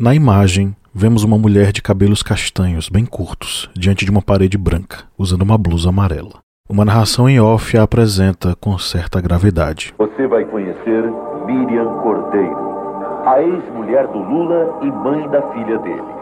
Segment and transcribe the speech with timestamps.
[0.00, 5.04] Na imagem, vemos uma mulher de cabelos castanhos, bem curtos, diante de uma parede branca,
[5.18, 6.40] usando uma blusa amarela.
[6.70, 9.92] Uma narração em off a apresenta com certa gravidade.
[9.98, 11.04] Você vai conhecer
[11.44, 12.56] Miriam Cordeiro,
[13.26, 16.12] a ex-mulher do Lula e mãe da filha dele.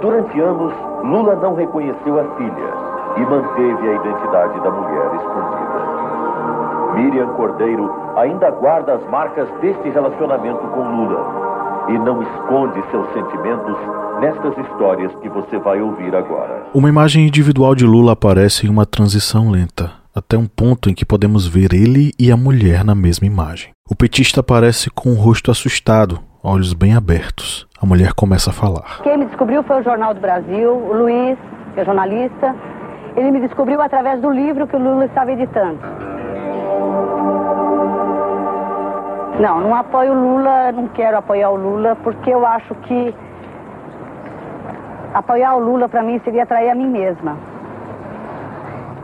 [0.00, 0.72] Durante anos,
[1.02, 2.70] Lula não reconheceu a filha
[3.16, 6.94] e manteve a identidade da mulher escondida.
[6.94, 11.47] Miriam Cordeiro ainda guarda as marcas deste relacionamento com Lula
[11.88, 13.76] e não esconde seus sentimentos
[14.20, 16.66] nestas histórias que você vai ouvir agora.
[16.74, 21.04] Uma imagem individual de Lula aparece em uma transição lenta, até um ponto em que
[21.04, 23.70] podemos ver ele e a mulher na mesma imagem.
[23.88, 27.66] O petista aparece com o rosto assustado, olhos bem abertos.
[27.80, 29.00] A mulher começa a falar.
[29.02, 31.38] Quem me descobriu foi o Jornal do Brasil, o Luiz,
[31.74, 32.54] que é jornalista.
[33.16, 35.78] Ele me descobriu através do livro que o Lula estava editando.
[39.38, 43.14] Não, não apoio o Lula, não quero apoiar o Lula, porque eu acho que
[45.14, 47.36] apoiar o Lula para mim seria trair a mim mesma.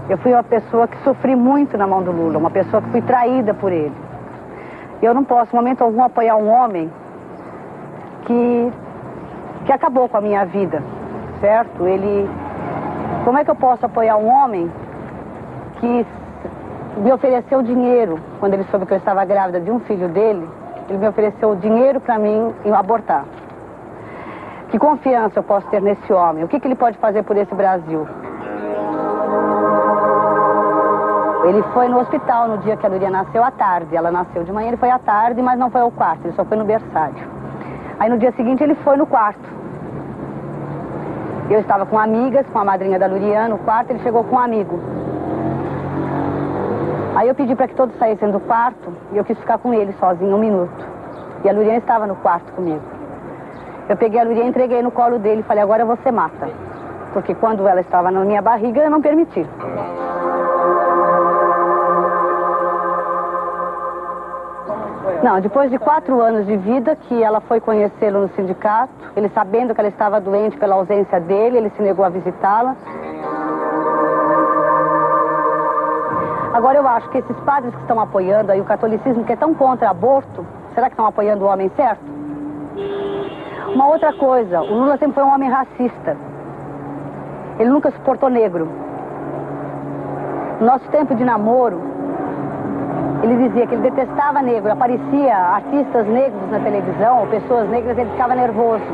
[0.09, 3.01] Eu fui uma pessoa que sofri muito na mão do Lula, uma pessoa que fui
[3.01, 3.95] traída por ele.
[5.01, 6.91] Eu não posso, em momento algum, apoiar um homem
[8.27, 8.73] que,
[9.67, 10.83] que acabou com a minha vida,
[11.41, 11.87] certo?
[11.87, 12.29] Ele.
[13.25, 14.71] Como é que eu posso apoiar um homem
[15.79, 16.07] que
[16.97, 20.49] me ofereceu dinheiro quando ele soube que eu estava grávida de um filho dele.
[20.89, 23.25] Ele me ofereceu dinheiro para mim abortar.
[24.71, 26.45] Que confiança eu posso ter nesse homem?
[26.45, 28.07] O que, que ele pode fazer por esse Brasil?
[31.45, 33.95] Ele foi no hospital no dia que a Luria nasceu à tarde.
[33.95, 36.45] Ela nasceu de manhã, ele foi à tarde, mas não foi ao quarto, ele só
[36.45, 37.15] foi no berçário.
[37.99, 39.55] Aí no dia seguinte ele foi no quarto.
[41.51, 44.39] Eu estava com amigas, com a madrinha da Lurian no quarto, ele chegou com um
[44.39, 44.81] amigo.
[47.15, 49.93] Aí eu pedi para que todos saíssem do quarto e eu quis ficar com ele
[50.01, 50.85] sozinho um minuto.
[51.45, 52.83] E a Lurian estava no quarto comigo.
[53.89, 56.49] Eu peguei a Lurian, entreguei no colo dele e falei, agora você mata.
[57.13, 59.47] Porque quando ela estava na minha barriga, eu não permiti.
[65.23, 69.75] Não, depois de quatro anos de vida que ela foi conhecê-lo no sindicato, ele sabendo
[69.75, 72.77] que ela estava doente pela ausência dele, ele se negou a visitá-la.
[76.55, 79.53] Agora eu acho que esses padres que estão apoiando aí o catolicismo, que é tão
[79.53, 82.05] contra aborto, será que estão apoiando o homem certo?
[83.75, 86.17] Uma outra coisa, o Lula sempre foi um homem racista.
[87.59, 88.69] Ele nunca suportou negro.
[90.61, 91.81] No nosso tempo de namoro,
[93.25, 98.11] ele dizia que ele detestava negro, aparecia artistas negros na televisão, ou pessoas negras, ele
[98.11, 98.85] ficava nervoso.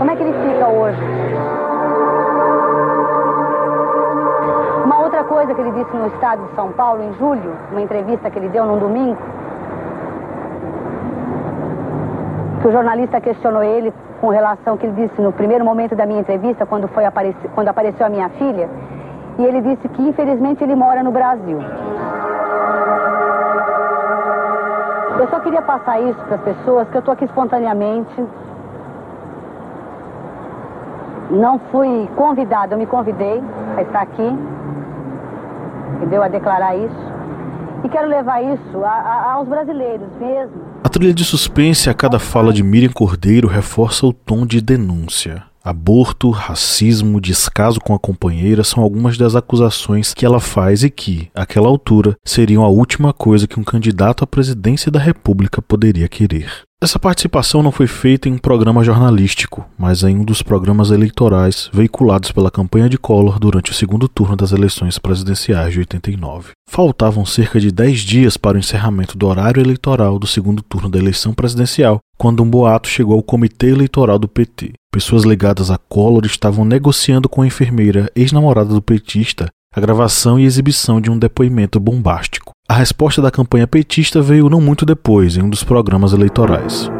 [0.00, 0.98] Como é que ele fica hoje?
[5.36, 8.48] Coisa que ele disse no estado de São Paulo em julho, uma entrevista que ele
[8.48, 9.18] deu num domingo,
[12.62, 16.20] que o jornalista questionou ele com relação que ele disse no primeiro momento da minha
[16.20, 18.66] entrevista, quando, foi apareci, quando apareceu a minha filha,
[19.38, 21.58] e ele disse que infelizmente ele mora no Brasil.
[25.20, 28.24] Eu só queria passar isso para as pessoas, que eu estou aqui espontaneamente.
[31.28, 33.42] Não fui convidada, eu me convidei
[33.76, 34.55] a estar aqui
[36.00, 37.16] que deu a declarar isso.
[37.84, 40.54] E quero levar isso a, a, aos brasileiros mesmo.
[40.82, 45.44] A trilha de suspense a cada fala de Miriam Cordeiro reforça o tom de denúncia.
[45.66, 51.28] Aborto, racismo, descaso com a companheira são algumas das acusações que ela faz e que,
[51.34, 56.48] àquela altura, seriam a última coisa que um candidato à presidência da República poderia querer.
[56.80, 61.68] Essa participação não foi feita em um programa jornalístico, mas em um dos programas eleitorais
[61.72, 66.50] veiculados pela campanha de Collor durante o segundo turno das eleições presidenciais de 89.
[66.70, 70.98] Faltavam cerca de 10 dias para o encerramento do horário eleitoral do segundo turno da
[70.98, 74.74] eleição presidencial, quando um boato chegou ao comitê eleitoral do PT.
[74.96, 80.46] Pessoas ligadas a Collor estavam negociando com a enfermeira, ex-namorada do petista, a gravação e
[80.46, 82.52] exibição de um depoimento bombástico.
[82.66, 86.90] A resposta da campanha petista veio não muito depois, em um dos programas eleitorais.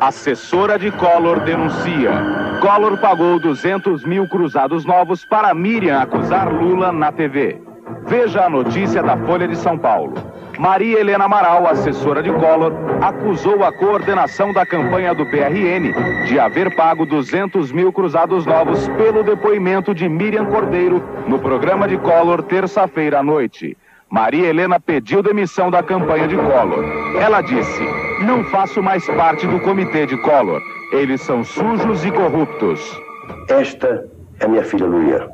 [0.00, 2.58] Assessora de Collor denuncia.
[2.62, 7.60] Collor pagou 200 mil cruzados novos para Miriam acusar Lula na TV.
[8.06, 10.14] Veja a notícia da Folha de São Paulo.
[10.58, 16.74] Maria Helena Amaral, assessora de Collor, acusou a coordenação da campanha do PRN de haver
[16.76, 23.20] pago 200 mil cruzados novos pelo depoimento de Miriam Cordeiro no programa de Collor terça-feira
[23.20, 23.76] à noite.
[24.10, 26.84] Maria Helena pediu demissão da campanha de Collor.
[27.18, 27.82] Ela disse:
[28.26, 30.60] Não faço mais parte do comitê de Collor.
[30.92, 33.00] Eles são sujos e corruptos.
[33.48, 34.06] Esta
[34.38, 35.30] é minha filha Luia.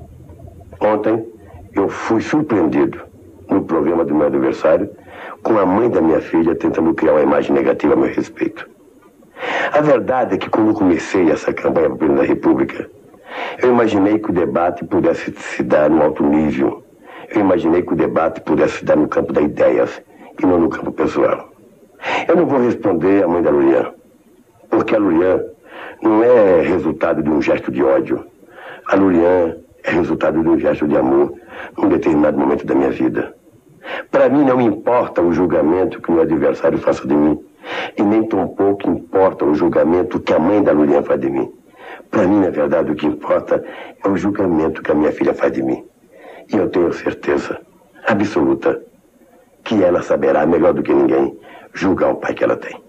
[0.81, 1.27] Ontem
[1.75, 3.01] eu fui surpreendido
[3.51, 4.89] no programa do meu adversário
[5.49, 8.69] com a mãe da minha filha tentando criar uma imagem negativa a meu respeito.
[9.73, 12.91] A verdade é que quando comecei essa campanha para da República,
[13.63, 16.85] eu imaginei que o debate pudesse se dar no alto nível.
[17.31, 20.03] Eu imaginei que o debate pudesse se dar no campo das ideias
[20.39, 21.49] e não no campo pessoal.
[22.29, 23.95] Eu não vou responder à mãe da Lurian,
[24.69, 25.43] porque a Lurian
[26.03, 28.23] não é resultado de um gesto de ódio.
[28.87, 31.33] A Lurian é resultado de um gesto de amor
[31.79, 33.38] num determinado momento da minha vida.
[34.11, 37.39] Para mim não importa o julgamento que o meu adversário faça de mim,
[37.97, 41.53] e nem tampouco importa o julgamento que a mãe da Lurian faz de mim.
[42.11, 43.63] Para mim, na verdade, o que importa
[44.03, 45.85] é o julgamento que a minha filha faz de mim.
[46.53, 47.61] E eu tenho certeza
[48.07, 48.81] absoluta
[49.65, 51.39] que ela saberá melhor do que ninguém
[51.75, 52.88] julgar o pai que ela tem.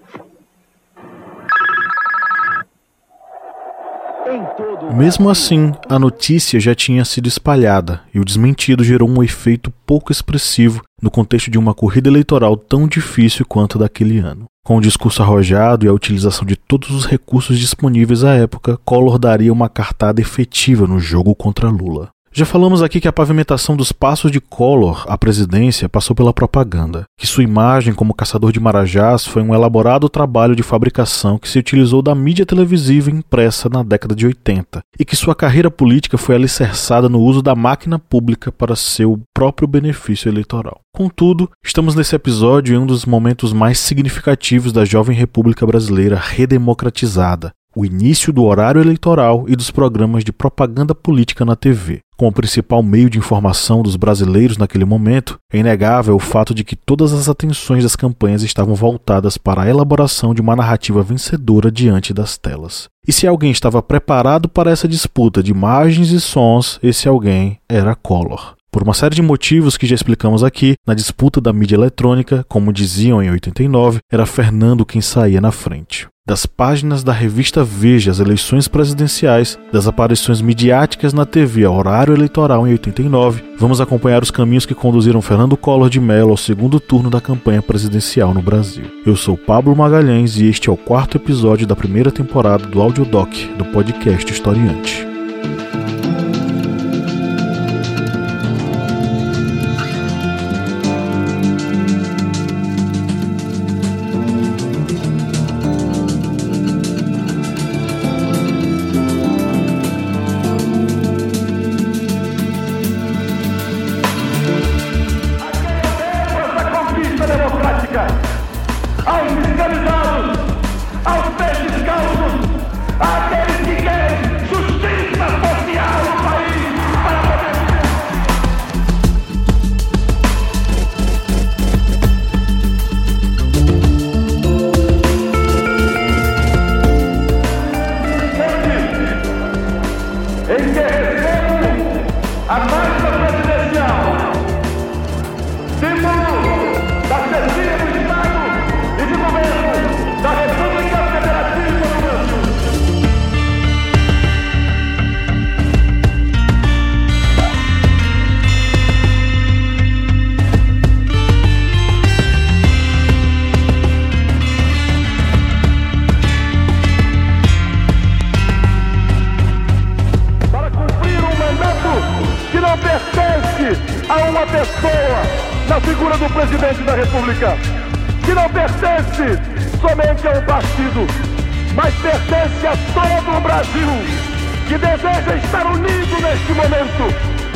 [4.95, 10.11] Mesmo assim, a notícia já tinha sido espalhada e o desmentido gerou um efeito pouco
[10.11, 14.45] expressivo no contexto de uma corrida eleitoral tão difícil quanto daquele ano.
[14.63, 19.17] Com o discurso arrojado e a utilização de todos os recursos disponíveis à época, Collor
[19.17, 22.09] daria uma cartada efetiva no jogo contra Lula.
[22.31, 27.05] Já falamos aqui que a pavimentação dos passos de Collor à presidência passou pela propaganda,
[27.17, 31.57] que sua imagem como caçador de marajás foi um elaborado trabalho de fabricação que se
[31.57, 36.35] utilizou da mídia televisiva impressa na década de 80, e que sua carreira política foi
[36.35, 40.81] alicerçada no uso da máquina pública para seu próprio benefício eleitoral.
[40.93, 47.51] Contudo, estamos nesse episódio em um dos momentos mais significativos da jovem República Brasileira redemocratizada,
[47.75, 52.01] o início do horário eleitoral e dos programas de propaganda política na TV.
[52.19, 56.75] Como principal meio de informação dos brasileiros naquele momento, é inegável o fato de que
[56.75, 62.13] todas as atenções das campanhas estavam voltadas para a elaboração de uma narrativa vencedora diante
[62.13, 62.89] das telas.
[63.07, 67.95] E se alguém estava preparado para essa disputa de imagens e sons, esse alguém era
[67.95, 68.53] Collor.
[68.69, 72.73] Por uma série de motivos que já explicamos aqui, na disputa da mídia eletrônica, como
[72.73, 78.19] diziam em 89, era Fernando quem saía na frente das páginas da revista Veja as
[78.19, 84.29] eleições presidenciais, das aparições midiáticas na TV ao horário eleitoral em 89, vamos acompanhar os
[84.29, 88.85] caminhos que conduziram Fernando Collor de Mello ao segundo turno da campanha presidencial no Brasil.
[89.03, 93.33] Eu sou Pablo Magalhães e este é o quarto episódio da primeira temporada do Audiodoc
[93.57, 95.08] do podcast Historiante.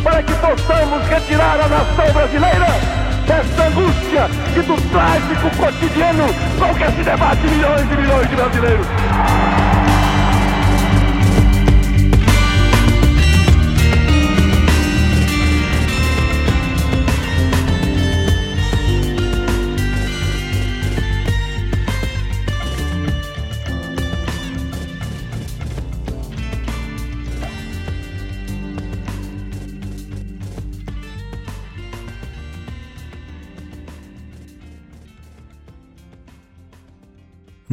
[0.03, 2.65] para que possamos retirar a nação brasileira
[3.27, 6.25] dessa angústia e do trágico cotidiano
[6.57, 8.87] com que se debate milhões e milhões de brasileiros.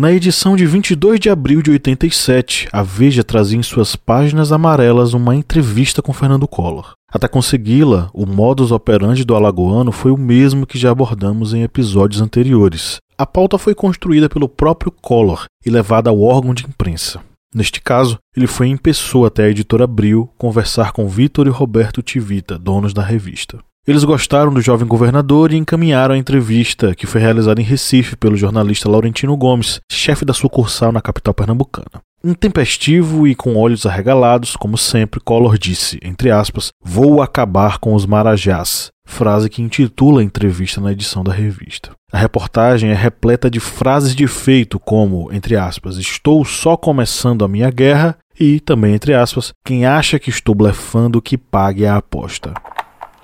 [0.01, 5.13] Na edição de 22 de abril de 87, a Veja trazia em suas páginas amarelas
[5.13, 6.93] uma entrevista com Fernando Collor.
[7.13, 12.23] Até consegui-la, o modus operandi do alagoano foi o mesmo que já abordamos em episódios
[12.23, 12.97] anteriores.
[13.19, 17.21] A pauta foi construída pelo próprio Collor e levada ao órgão de imprensa.
[17.55, 22.01] Neste caso, ele foi em pessoa até a editora Abril conversar com Vitor e Roberto
[22.01, 23.59] Tivita, donos da revista.
[23.91, 28.37] Eles gostaram do jovem governador e encaminharam a entrevista, que foi realizada em Recife pelo
[28.37, 32.01] jornalista Laurentino Gomes, chefe da sucursal na capital pernambucana.
[32.23, 38.07] Intempestivo e com olhos arregalados, como sempre, Collor disse, entre aspas, vou acabar com os
[38.07, 41.91] marajás, frase que intitula a entrevista na edição da revista.
[42.13, 47.49] A reportagem é repleta de frases de efeito como, entre aspas, estou só começando a
[47.49, 52.55] minha guerra e, também entre aspas, quem acha que estou blefando que pague a aposta.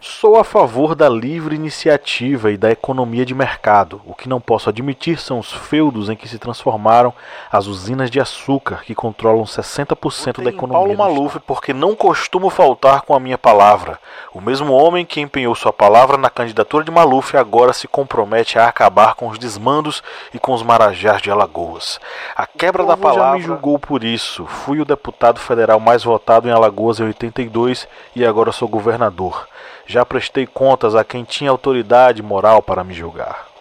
[0.08, 4.00] Sou a favor da livre iniciativa e da economia de mercado.
[4.06, 7.12] O que não posso admitir são os feudos em que se transformaram
[7.50, 10.96] as usinas de açúcar, que controlam 60% da economia.
[10.96, 13.98] Paulo Maluf, porque não costumo faltar com a minha palavra.
[14.32, 18.68] O mesmo homem que empenhou sua palavra na candidatura de Maluf agora se compromete a
[18.68, 22.00] acabar com os desmandos e com os marajás de Alagoas.
[22.36, 24.46] A quebra da palavra já me julgou por isso.
[24.46, 29.48] Fui o deputado federal mais votado em Alagoas em 82 e agora sou governador.
[29.86, 33.56] Já prestei contas a quem tinha autoridade moral para me julgar.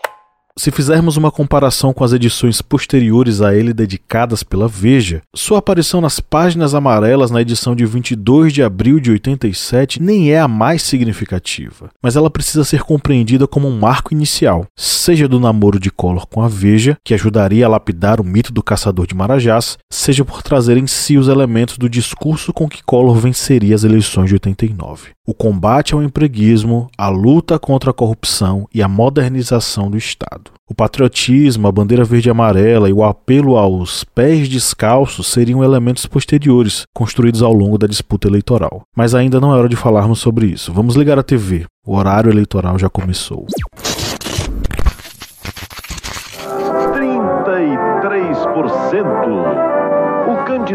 [0.57, 5.99] Se fizermos uma comparação com as edições posteriores a ele dedicadas pela Veja, sua aparição
[5.99, 10.81] nas páginas amarelas na edição de 22 de abril de 87 nem é a mais
[10.81, 16.25] significativa, mas ela precisa ser compreendida como um marco inicial, seja do namoro de Collor
[16.25, 20.41] com a Veja, que ajudaria a lapidar o mito do caçador de Marajás, seja por
[20.41, 25.14] trazer em si os elementos do discurso com que Collor venceria as eleições de 89.
[25.27, 30.51] O combate ao empreguismo, a luta contra a corrupção e a modernização do Estado.
[30.69, 36.05] O patriotismo, a bandeira verde e amarela e o apelo aos pés descalços seriam elementos
[36.05, 38.83] posteriores, construídos ao longo da disputa eleitoral.
[38.95, 40.71] Mas ainda não é hora de falarmos sobre isso.
[40.71, 41.65] Vamos ligar a TV.
[41.83, 43.47] O horário eleitoral já começou.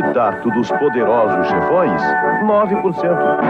[0.00, 2.00] O candidato dos poderosos chefões,
[2.42, 3.40] 9%.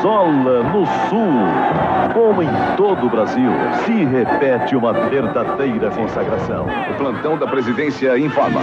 [0.00, 2.10] Brizola no Sul.
[2.14, 3.50] Como em todo o Brasil,
[3.84, 6.66] se repete uma verdadeira consagração.
[6.90, 8.60] O plantão da presidência informa.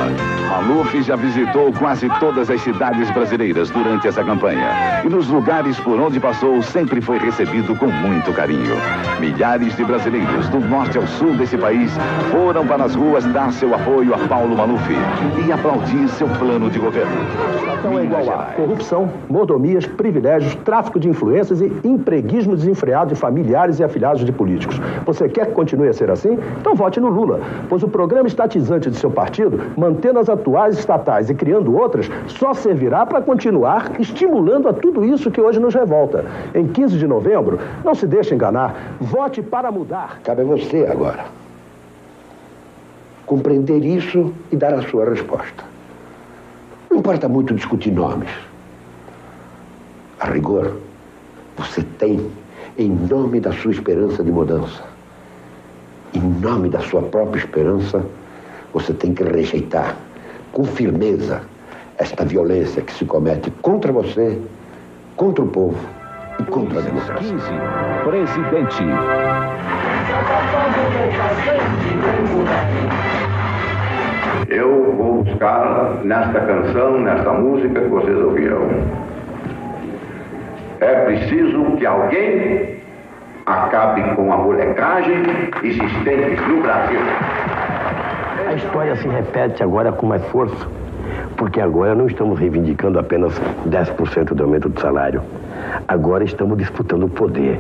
[0.50, 4.68] Maluf já visitou quase todas as cidades brasileiras durante essa campanha.
[5.06, 8.76] E nos lugares por onde passou, sempre foi recebido com muito carinho.
[9.20, 11.92] Milhares de brasileiros do norte ao sul desse país
[12.32, 14.90] foram para as ruas dar seu apoio a Paulo Maluf
[15.46, 17.16] e aplaudir seu plano de governo.
[17.80, 23.80] Então é igual a corrupção, mordomias, privilégios, tráfico de influências e empreguismo desenfreado de familiares
[23.80, 24.80] e afiliados de políticos.
[25.06, 26.40] Você quer que continue a ser assim?
[26.60, 31.30] Então vote no Lula, pois o programa estatizante de seu partido, mantendo as atuais estatais
[31.30, 36.26] e criando outras, só servirá para continuar estimulando a tudo isso que hoje nos revolta.
[36.56, 40.20] Em 15 de novembro, não se deixe enganar, vote para mudar.
[40.24, 41.26] Cabe a você agora
[43.26, 45.62] compreender isso e dar a sua resposta.
[46.90, 48.30] Não importa muito discutir nomes.
[50.18, 50.78] A rigor,
[51.58, 52.32] você tem,
[52.78, 54.84] em nome da sua esperança de mudança,
[56.14, 58.06] em nome da sua própria esperança,
[58.74, 59.96] você tem que rejeitar
[60.52, 61.42] com firmeza
[61.98, 64.40] esta violência que se comete contra você,
[65.16, 65.80] contra o povo
[66.40, 67.28] e contra a democracia.
[67.28, 67.46] 15.
[68.04, 68.84] Presidente.
[74.50, 79.17] Eu vou buscar nesta canção, nesta música que vocês ouviram.
[80.80, 82.78] É preciso que alguém
[83.48, 85.24] acabe com a molecagem
[85.64, 87.00] existente no Brasil.
[88.48, 90.68] A história se repete agora com mais força,
[91.36, 93.34] porque agora não estamos reivindicando apenas
[93.68, 95.22] 10% do aumento do salário.
[95.88, 97.60] Agora estamos disputando o poder.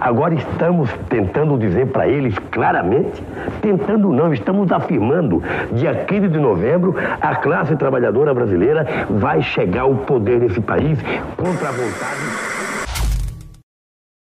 [0.00, 3.22] Agora estamos tentando dizer para eles claramente,
[3.60, 9.94] tentando não, estamos afirmando, dia 15 de novembro, a classe trabalhadora brasileira vai chegar ao
[9.94, 10.98] poder nesse país
[11.36, 12.50] contra a vontade.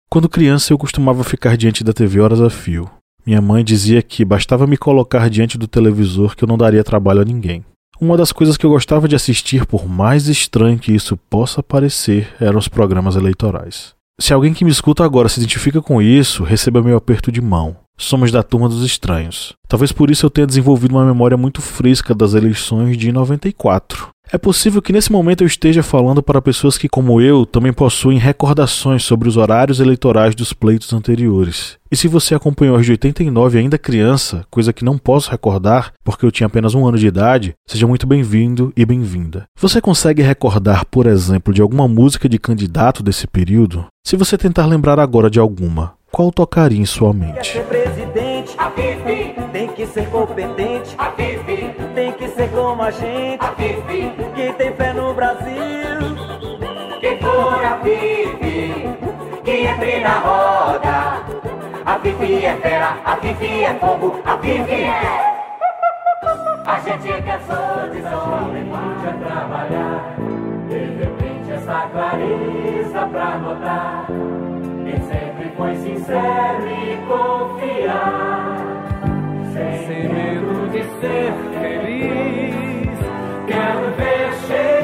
[0.10, 2.90] Quando criança, eu costumava ficar diante da TV horas a fio.
[3.26, 7.22] Minha mãe dizia que bastava me colocar diante do televisor que eu não daria trabalho
[7.22, 7.64] a ninguém.
[8.00, 12.28] Uma das coisas que eu gostava de assistir, por mais estranho que isso possa parecer,
[12.42, 13.94] eram os programas eleitorais.
[14.22, 17.76] Se alguém que me escuta agora se identifica com isso, receba meu aperto de mão.
[18.02, 19.54] Somos da turma dos estranhos.
[19.68, 24.10] Talvez por isso eu tenha desenvolvido uma memória muito fresca das eleições de 94.
[24.34, 28.18] É possível que nesse momento eu esteja falando para pessoas que, como eu, também possuem
[28.18, 31.78] recordações sobre os horários eleitorais dos pleitos anteriores.
[31.92, 36.26] E se você acompanhou as de 89 ainda criança, coisa que não posso recordar porque
[36.26, 39.44] eu tinha apenas um ano de idade, seja muito bem-vindo e bem-vinda.
[39.60, 43.86] Você consegue recordar, por exemplo, de alguma música de candidato desse período?
[44.04, 47.34] Se você tentar lembrar agora de alguma, qual tocaria em sua mente?
[47.34, 49.36] Quer ser presidente, a Fifi.
[49.54, 51.74] tem que ser competente, a Fifi.
[51.96, 54.12] tem que ser como a gente, a Fifi.
[54.36, 55.62] que tem fé no Brasil.
[57.00, 58.90] Quem for a Fifi,
[59.44, 61.24] que entre na roda.
[61.86, 65.32] A Fifi é fera, a Fifi é fogo, a Fifi é.
[66.66, 70.16] A gente cansou de juventude a trabalhar.
[70.70, 74.06] De repente essa clareza pra notar.
[74.84, 75.02] Quem
[75.62, 78.58] foi sincero e confiar.
[79.54, 82.98] Sem, sem medo de ser feliz.
[83.48, 84.81] Quero ver chegar.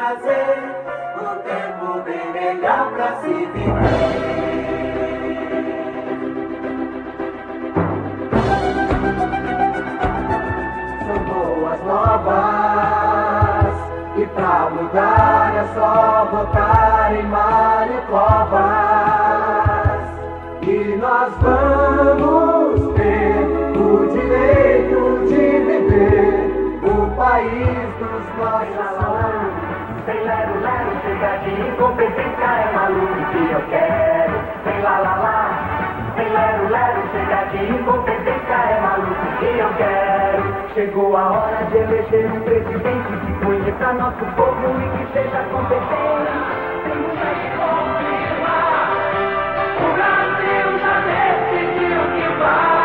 [0.00, 0.56] Trazer
[1.20, 3.60] um tempo bem melhor pra se viver.
[11.06, 13.74] São boas novas
[14.16, 18.60] E pra mudar é só votar em Mário Covas
[20.62, 23.44] E nós vamos ter
[23.78, 26.32] o direito de viver
[26.84, 28.69] O país dos nossos
[30.10, 34.34] Vem lero, lero, chega de incompetência é maluco que eu quero.
[34.64, 35.50] Vem lá, lá, lá.
[36.16, 40.42] Vem lero, lero, chega de incompetência é maluco que eu quero.
[40.74, 43.12] Chegou a hora de eleger um presidente
[43.64, 46.42] que pra nosso povo e que seja competente.
[46.82, 48.90] Que confirmar.
[49.78, 52.79] O Brasil já decidiu que vai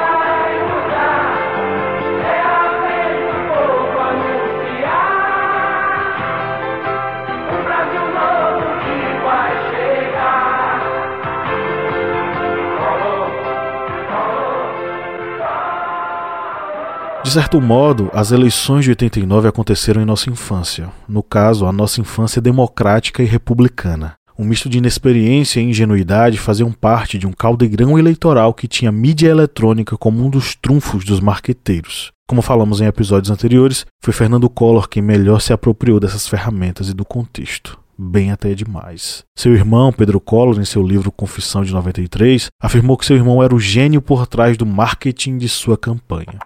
[17.35, 20.89] certo modo, as eleições de 89 aconteceram em nossa infância.
[21.05, 24.13] No caso, a nossa infância democrática e republicana.
[24.39, 29.27] Um misto de inexperiência e ingenuidade faziam parte de um caldeirão eleitoral que tinha mídia
[29.27, 32.13] eletrônica como um dos trunfos dos marqueteiros.
[32.25, 36.93] Como falamos em episódios anteriores, foi Fernando Collor quem melhor se apropriou dessas ferramentas e
[36.93, 37.77] do contexto.
[37.97, 39.25] Bem até demais.
[39.37, 43.53] Seu irmão, Pedro Collor, em seu livro Confissão de 93, afirmou que seu irmão era
[43.53, 46.39] o gênio por trás do marketing de sua campanha.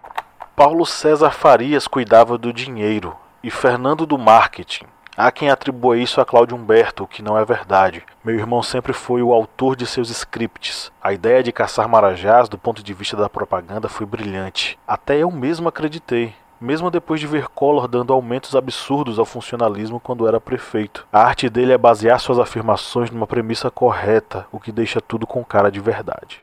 [0.60, 4.88] Paulo César Farias cuidava do dinheiro e Fernando do marketing.
[5.16, 8.04] Há quem atribua isso a Cláudio Humberto, o que não é verdade.
[8.22, 10.92] Meu irmão sempre foi o autor de seus scripts.
[11.02, 14.78] A ideia de caçar marajás do ponto de vista da propaganda foi brilhante.
[14.86, 16.36] Até eu mesmo acreditei.
[16.60, 21.08] Mesmo depois de ver Collor dando aumentos absurdos ao funcionalismo quando era prefeito.
[21.10, 25.42] A arte dele é basear suas afirmações numa premissa correta, o que deixa tudo com
[25.42, 26.42] cara de verdade.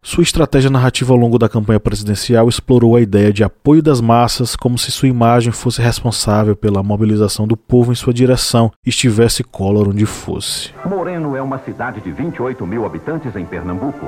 [0.00, 4.54] Sua estratégia narrativa ao longo da campanha presidencial explorou a ideia de apoio das massas
[4.54, 9.88] como se sua imagem fosse responsável pela mobilização do povo em sua direção estivesse Collor
[9.88, 10.72] onde fosse.
[10.84, 14.06] Moreno é uma cidade de 28 mil habitantes em Pernambuco.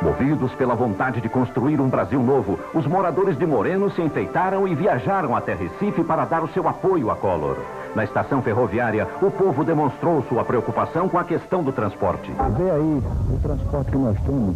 [0.00, 4.74] Movidos pela vontade de construir um Brasil novo, os moradores de Moreno se enfeitaram e
[4.74, 7.58] viajaram até Recife para dar o seu apoio a Collor.
[7.96, 12.30] Na estação ferroviária, o povo demonstrou sua preocupação com a questão do transporte.
[12.58, 14.54] Vê aí o transporte que nós temos,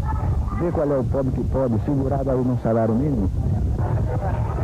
[0.59, 3.31] vê qual é o pobre que pode, segurado aí no salário mínimo.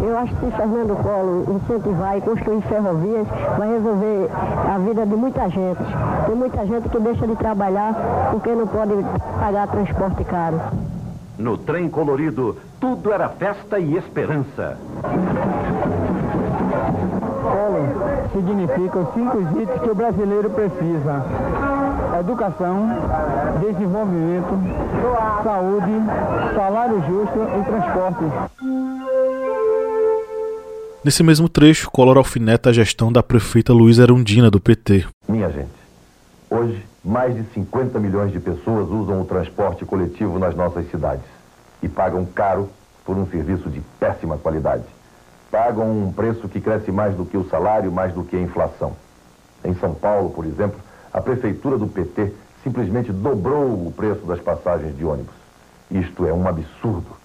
[0.03, 4.31] Eu acho que Fernando Collor incentivar e construir ferrovias vai resolver
[4.71, 5.81] a vida de muita gente.
[6.27, 7.95] Tem muita gente que deixa de trabalhar
[8.31, 8.93] porque não pode
[9.41, 10.61] pagar transporte caro.
[11.39, 14.77] No trem colorido, tudo era festa e esperança.
[18.33, 21.25] Significa os cinco itens que o brasileiro precisa:
[22.21, 22.89] educação,
[23.61, 24.49] desenvolvimento,
[25.43, 25.93] saúde,
[26.55, 28.25] salário justo e transporte.
[31.05, 35.07] Nesse mesmo trecho, Collor alfineta a gestão da prefeita Luísa Erundina, do PT.
[35.29, 35.71] Minha gente,
[36.51, 41.25] hoje mais de 50 milhões de pessoas usam o transporte coletivo nas nossas cidades
[41.81, 42.69] e pagam caro
[43.05, 44.83] por um serviço de péssima qualidade.
[45.51, 48.95] Pagam um preço que cresce mais do que o salário, mais do que a inflação.
[49.65, 50.79] Em São Paulo, por exemplo,
[51.13, 52.33] a prefeitura do PT
[52.63, 55.35] simplesmente dobrou o preço das passagens de ônibus.
[55.91, 57.17] Isto é um absurdo.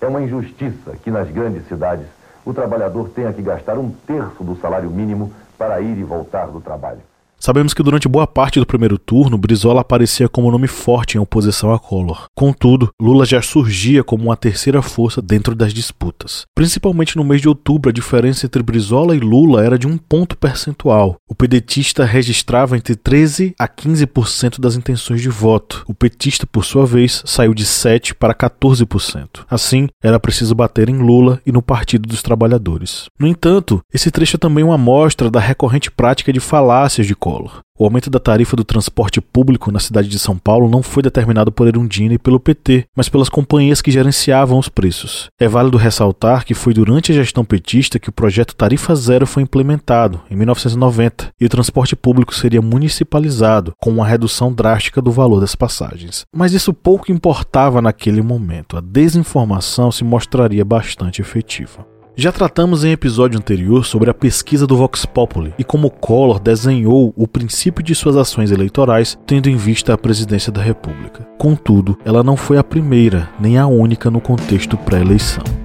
[0.00, 2.06] É uma injustiça que nas grandes cidades
[2.44, 6.60] o trabalhador tenha que gastar um terço do salário mínimo para ir e voltar do
[6.60, 7.00] trabalho.
[7.42, 11.74] Sabemos que durante boa parte do primeiro turno, Brizola aparecia como nome forte em oposição
[11.74, 12.26] a Collor.
[12.36, 16.46] Contudo, Lula já surgia como uma terceira força dentro das disputas.
[16.54, 20.38] Principalmente no mês de outubro, a diferença entre Brizola e Lula era de um ponto
[20.38, 21.16] percentual.
[21.28, 25.82] O pedetista registrava entre 13 a 15% das intenções de voto.
[25.88, 29.44] O petista, por sua vez, saiu de 7 para 14%.
[29.50, 33.06] Assim, era preciso bater em Lula e no Partido dos Trabalhadores.
[33.18, 37.31] No entanto, esse trecho é também uma amostra da recorrente prática de falácias de Collor.
[37.78, 41.50] O aumento da tarifa do transporte público na cidade de São Paulo não foi determinado
[41.50, 45.28] por Erundina e pelo PT, mas pelas companhias que gerenciavam os preços.
[45.40, 49.42] É válido ressaltar que foi durante a gestão petista que o projeto Tarifa Zero foi
[49.42, 55.40] implementado, em 1990, e o transporte público seria municipalizado, com uma redução drástica do valor
[55.40, 56.22] das passagens.
[56.34, 58.76] Mas isso pouco importava naquele momento.
[58.76, 61.91] A desinformação se mostraria bastante efetiva.
[62.14, 67.10] Já tratamos em episódio anterior sobre a pesquisa do Vox Populi e como Collor desenhou
[67.16, 71.26] o princípio de suas ações eleitorais tendo em vista a presidência da República.
[71.38, 75.61] Contudo, ela não foi a primeira nem a única no contexto pré-eleição.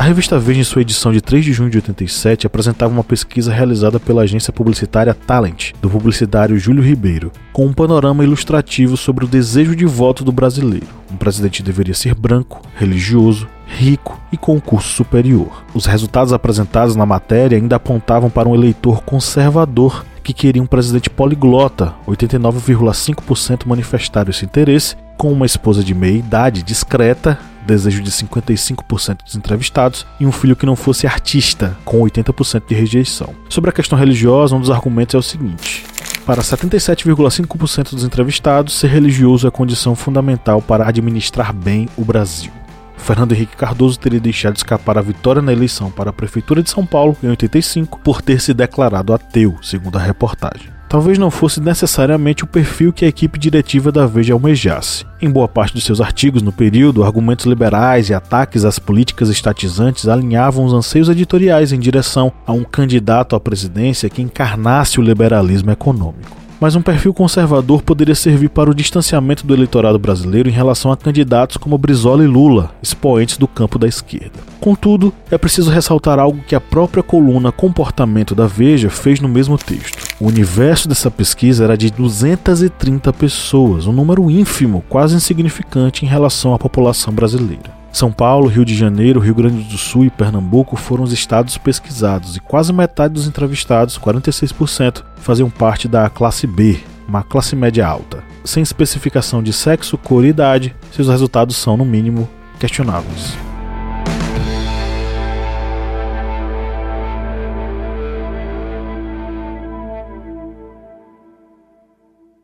[0.00, 3.52] A revista Veja, em sua edição de 3 de junho de 87, apresentava uma pesquisa
[3.52, 9.28] realizada pela agência publicitária Talent, do publicitário Júlio Ribeiro, com um panorama ilustrativo sobre o
[9.28, 10.86] desejo de voto do brasileiro.
[11.12, 15.62] Um presidente deveria ser branco, religioso, rico e com um curso superior.
[15.74, 21.10] Os resultados apresentados na matéria ainda apontavam para um eleitor conservador que queria um presidente
[21.10, 29.24] poliglota, 89,5% manifestaram esse interesse, com uma esposa de meia idade discreta, desejo de 55%
[29.24, 33.34] dos entrevistados, e um filho que não fosse artista, com 80% de rejeição.
[33.48, 35.84] Sobre a questão religiosa, um dos argumentos é o seguinte:
[36.26, 42.52] para 77,5% dos entrevistados, ser religioso é condição fundamental para administrar bem o Brasil.
[42.96, 46.84] Fernando Henrique Cardoso teria deixado escapar a vitória na eleição para a Prefeitura de São
[46.84, 50.79] Paulo em 85 por ter se declarado ateu, segundo a reportagem.
[50.90, 55.06] Talvez não fosse necessariamente o perfil que a equipe diretiva da Veja almejasse.
[55.22, 60.08] Em boa parte dos seus artigos no período, argumentos liberais e ataques às políticas estatizantes
[60.08, 65.70] alinhavam os anseios editoriais em direção a um candidato à presidência que encarnasse o liberalismo
[65.70, 70.92] econômico mas um perfil conservador poderia servir para o distanciamento do eleitorado brasileiro em relação
[70.92, 74.38] a candidatos como Brizola e Lula, expoentes do campo da esquerda.
[74.60, 79.56] Contudo, é preciso ressaltar algo que a própria coluna Comportamento da Veja fez no mesmo
[79.56, 79.98] texto.
[80.20, 86.52] O universo dessa pesquisa era de 230 pessoas, um número ínfimo, quase insignificante em relação
[86.52, 87.79] à população brasileira.
[87.92, 92.36] São Paulo, Rio de Janeiro, Rio Grande do Sul e Pernambuco foram os estados pesquisados
[92.36, 98.22] e quase metade dos entrevistados, 46%, faziam parte da classe B, uma classe média alta.
[98.44, 103.49] Sem especificação de sexo, cor e idade, seus resultados são, no mínimo, questionáveis.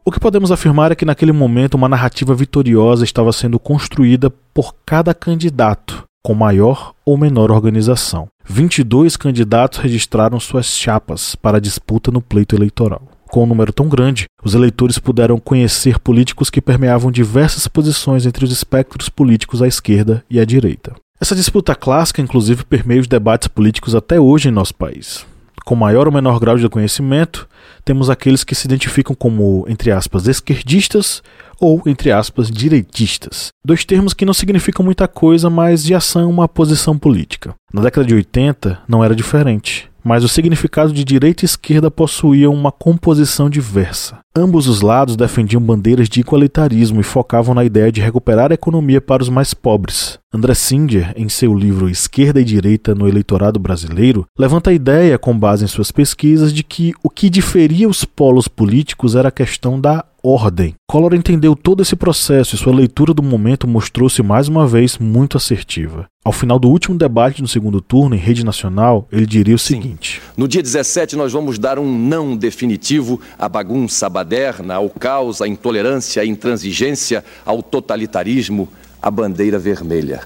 [0.09, 4.73] O que podemos afirmar é que naquele momento uma narrativa vitoriosa estava sendo construída por
[4.87, 8.29] cada candidato, com maior ou menor organização.
[8.45, 13.03] 22 candidatos registraram suas chapas para a disputa no pleito eleitoral.
[13.29, 18.45] Com um número tão grande, os eleitores puderam conhecer políticos que permeavam diversas posições entre
[18.45, 20.95] os espectros políticos à esquerda e à direita.
[21.21, 25.27] Essa disputa clássica, inclusive, permeia os debates políticos até hoje em nosso país
[25.67, 27.49] com maior ou menor grau de conhecimento,
[27.85, 31.25] temos aqueles que se identificam como, entre aspas, esquerdistas
[31.61, 33.49] ou, entre aspas, direitistas.
[33.67, 37.53] Dois termos que não significam muita coisa, mas já são uma posição política.
[37.75, 42.55] Na década de 80 não era diferente mas o significado de direita e esquerda possuíam
[42.55, 44.21] uma composição diversa.
[44.37, 49.01] Ambos os lados defendiam bandeiras de igualitarismo e focavam na ideia de recuperar a economia
[49.01, 50.17] para os mais pobres.
[50.33, 55.37] André Singer, em seu livro Esquerda e Direita no Eleitorado Brasileiro, levanta a ideia, com
[55.37, 59.81] base em suas pesquisas, de que o que diferia os polos políticos era a questão
[59.81, 60.75] da ordem.
[60.89, 65.37] Collor entendeu todo esse processo e sua leitura do momento mostrou-se mais uma vez muito
[65.37, 66.07] assertiva.
[66.25, 69.81] Ao final do último debate no segundo turno em rede nacional, ele diria o Sim.
[69.81, 75.41] seguinte: No dia 17 nós vamos dar um não definitivo à bagunça baderna, ao caos,
[75.41, 78.69] à intolerância, à intransigência, ao totalitarismo,
[79.01, 80.23] à bandeira vermelha.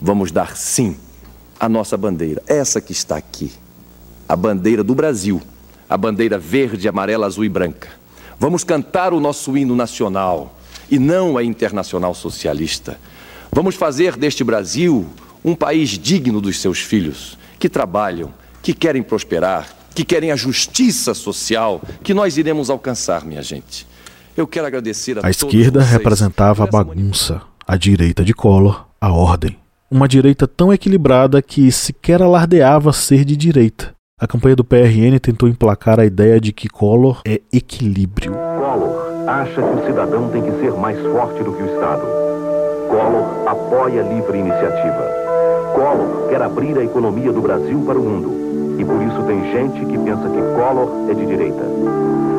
[0.00, 0.96] Vamos dar sim
[1.60, 3.52] à nossa bandeira, essa que está aqui,
[4.28, 5.40] a bandeira do Brasil,
[5.88, 8.01] a bandeira verde, amarela, azul e branca
[8.42, 10.58] Vamos cantar o nosso hino nacional
[10.90, 12.98] e não a internacional socialista.
[13.52, 15.06] Vamos fazer deste Brasil
[15.44, 21.14] um país digno dos seus filhos, que trabalham, que querem prosperar, que querem a justiça
[21.14, 23.86] social que nós iremos alcançar, minha gente.
[24.36, 29.56] Eu quero agradecer a A esquerda representava a bagunça, a direita de Collor, a ordem.
[29.88, 33.94] uma direita tão equilibrada que sequer alardeava ser de direita.
[34.22, 38.30] A campanha do PRN tentou emplacar a ideia de que Collor é equilíbrio.
[38.30, 42.02] Collor acha que o cidadão tem que ser mais forte do que o Estado.
[42.88, 45.02] Collor apoia livre iniciativa.
[45.74, 48.78] Collor quer abrir a economia do Brasil para o mundo.
[48.78, 51.64] E por isso tem gente que pensa que Collor é de direita.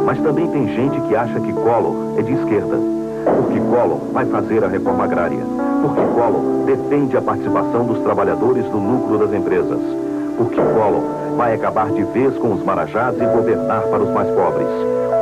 [0.06, 2.78] Mas também tem gente que acha que Collor é de esquerda.
[3.26, 5.44] Porque Collor vai fazer a reforma agrária.
[5.82, 9.82] Porque Collor defende a participação dos trabalhadores no lucro das empresas.
[10.38, 14.68] Porque Collor vai acabar de vez com os marajás e governar para os mais pobres.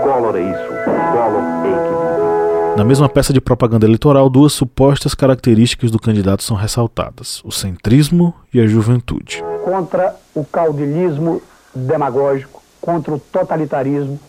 [0.03, 0.67] Collor é isso.
[0.85, 2.77] Collor é equilíbrio.
[2.77, 8.33] Na mesma peça de propaganda eleitoral, duas supostas características do candidato são ressaltadas: o centrismo
[8.53, 9.43] e a juventude.
[9.63, 11.41] Contra o caudilismo
[11.75, 14.19] demagógico, contra o totalitarismo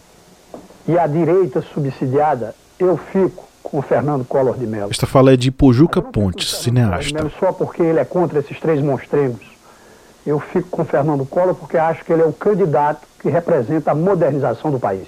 [0.86, 4.90] e a direita subsidiada, eu fico com o Fernando Collor de Mello.
[4.90, 7.30] Esta fala é de Pojuca Pontes, cineasta.
[7.38, 9.51] Só porque ele é contra esses três monstrengos.
[10.24, 13.90] Eu fico com o Fernando Collor porque acho que ele é o candidato que representa
[13.90, 15.06] a modernização do país.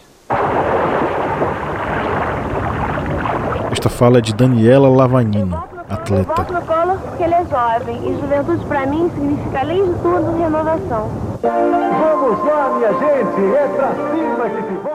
[3.71, 6.31] Esta fala é de Daniela Lavanino, atleta.
[6.31, 9.99] Eu voto no Collor porque ele é jovem e juventude para mim significa, além de
[10.01, 11.34] tudo, renovação.
[11.45, 14.95] Vamos lá, minha gente, é pra cima que se.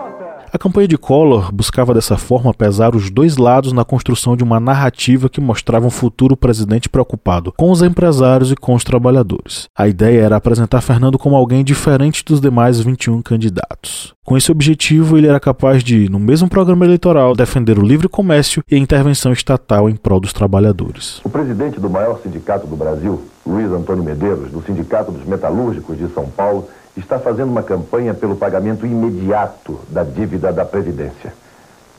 [0.51, 4.59] A campanha de Collor buscava dessa forma pesar os dois lados na construção de uma
[4.59, 9.69] narrativa que mostrava um futuro presidente preocupado com os empresários e com os trabalhadores.
[9.77, 14.15] A ideia era apresentar Fernando como alguém diferente dos demais 21 candidatos.
[14.29, 18.63] Com esse objetivo, ele era capaz de, no mesmo programa eleitoral, defender o livre comércio
[18.69, 21.19] e a intervenção estatal em prol dos trabalhadores.
[21.25, 26.07] O presidente do maior sindicato do Brasil, Luiz Antônio Medeiros, do Sindicato dos Metalúrgicos de
[26.09, 31.33] São Paulo, está fazendo uma campanha pelo pagamento imediato da dívida da Previdência.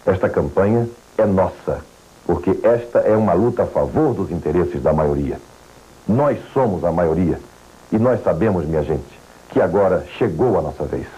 [0.06, 0.88] Esta campanha
[1.18, 1.78] é nossa,
[2.24, 5.36] porque esta é uma luta a favor dos interesses da maioria.
[6.06, 7.40] Nós somos a maioria
[7.90, 11.08] e nós sabemos, minha gente, que agora chegou a nossa vez.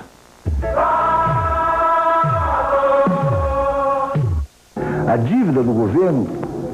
[5.06, 6.26] A dívida do governo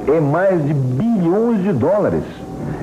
[0.07, 2.23] é mais de bilhões de dólares.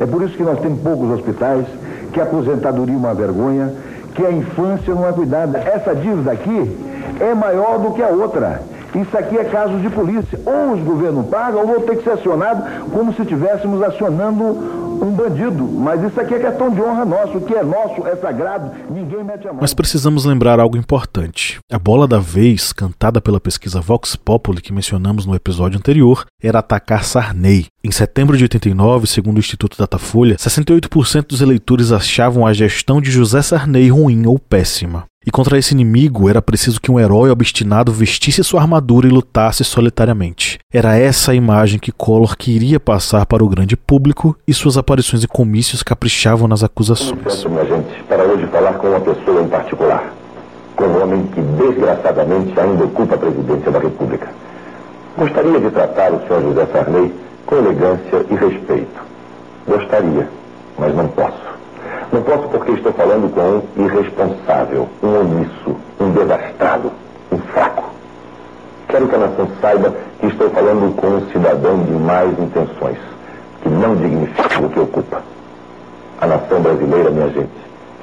[0.01, 1.65] É por isso que nós temos poucos hospitais,
[2.13, 3.73] que a aposentadoria é uma vergonha,
[4.15, 5.59] que a infância não é cuidada.
[5.59, 6.77] Essa dívida aqui
[7.21, 8.61] é maior do que a outra.
[8.95, 10.39] Isso aqui é caso de polícia.
[10.45, 15.13] Ou os governos pagam, ou vão ter que ser acionados como se estivéssemos acionando um
[15.13, 15.65] bandido.
[15.65, 17.39] Mas isso aqui é questão de honra nosso.
[17.39, 18.71] O que é nosso é sagrado.
[18.91, 19.61] Ninguém mete a mão.
[19.61, 21.59] Mas precisamos lembrar algo importante.
[21.71, 26.59] A bola da vez, cantada pela pesquisa Vox Populi que mencionamos no episódio anterior, era
[26.59, 27.67] atacar Sarney.
[27.83, 33.11] Em setembro de 89, segundo o Instituto Datafolha, 68% dos eleitores achavam a gestão de
[33.11, 35.05] José Sarney ruim ou péssima.
[35.27, 39.65] E contra esse inimigo era preciso que um herói obstinado vestisse sua armadura e lutasse
[39.65, 40.57] solitariamente.
[40.73, 45.25] Era essa a imagem que Collor queria passar para o grande público e suas aparições
[45.25, 47.21] e comícios caprichavam nas acusações.
[47.25, 50.15] Peço, minha gente, para hoje falar com uma pessoa em particular.
[50.77, 54.29] Com um homem que desgraçadamente ainda ocupa a presidência da República.
[55.19, 57.13] Gostaria de tratar o senhor José Sarney
[57.47, 59.01] com elegância e respeito.
[59.67, 60.29] Gostaria,
[60.79, 61.56] mas não posso.
[62.13, 66.93] Não posso porque estou falando com um irresponsável, um omisso, um devastado,
[67.33, 67.85] um fraco.
[68.89, 72.99] Quero que a nação saiba que estou falando com um cidadão de mais intenções,
[73.63, 75.23] que não dignifica o que ocupa.
[76.21, 77.51] A nação brasileira, minha gente,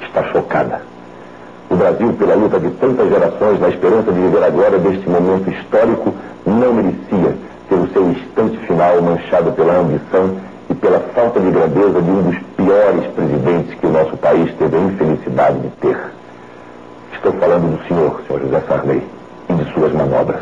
[0.02, 0.82] está chocada.
[1.70, 5.50] O Brasil, pela luta de tantas gerações, na esperança de viver a glória deste momento
[5.50, 6.14] histórico,
[6.44, 7.36] não merecia
[7.68, 10.36] ter o seu instante final manchado pela ambição
[10.74, 14.76] e pela falta de grandeza de um dos piores presidentes que o nosso país teve
[14.76, 15.96] a infelicidade de ter.
[17.12, 19.02] Estou falando do senhor, senhor José Sarney,
[19.48, 20.40] e de suas manobras.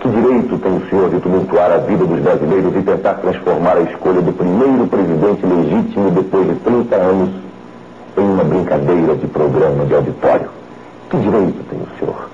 [0.00, 3.80] Que direito tem o senhor de tumultuar a vida dos brasileiros e tentar transformar a
[3.82, 7.30] escolha do primeiro presidente legítimo depois de 30 anos
[8.16, 10.48] em uma brincadeira de programa de auditório?
[11.08, 12.28] Que direito tem o senhor?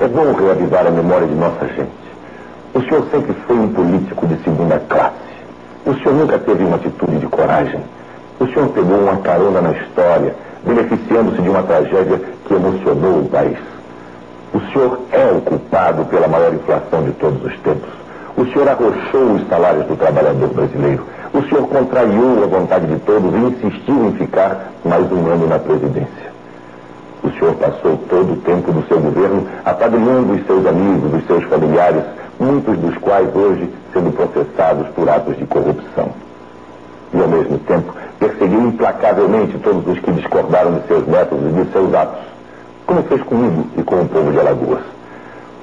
[0.00, 2.00] É bom reavivar a memória de nossa gente.
[2.74, 5.29] O senhor sempre foi um político de segunda classe.
[5.86, 7.80] O senhor nunca teve uma atitude de coragem.
[8.38, 13.58] O senhor pegou uma carona na história, beneficiando-se de uma tragédia que emocionou o país.
[14.52, 17.88] O senhor é o culpado pela maior inflação de todos os tempos.
[18.36, 21.04] O senhor arrochou os salários do trabalhador brasileiro.
[21.32, 25.58] O senhor contrariou a vontade de todos e insistiu em ficar mais um ano na
[25.58, 26.30] presidência.
[27.22, 31.44] O senhor passou todo o tempo do seu governo apadrinhando os seus amigos, os seus
[31.44, 32.02] familiares,
[32.40, 36.08] muitos dos quais hoje sendo processados por atos de corrupção.
[37.12, 41.72] E, ao mesmo tempo, perseguiu implacavelmente todos os que discordaram de seus métodos e de
[41.72, 42.22] seus atos,
[42.86, 44.80] como fez comigo e com o povo de Alagoas.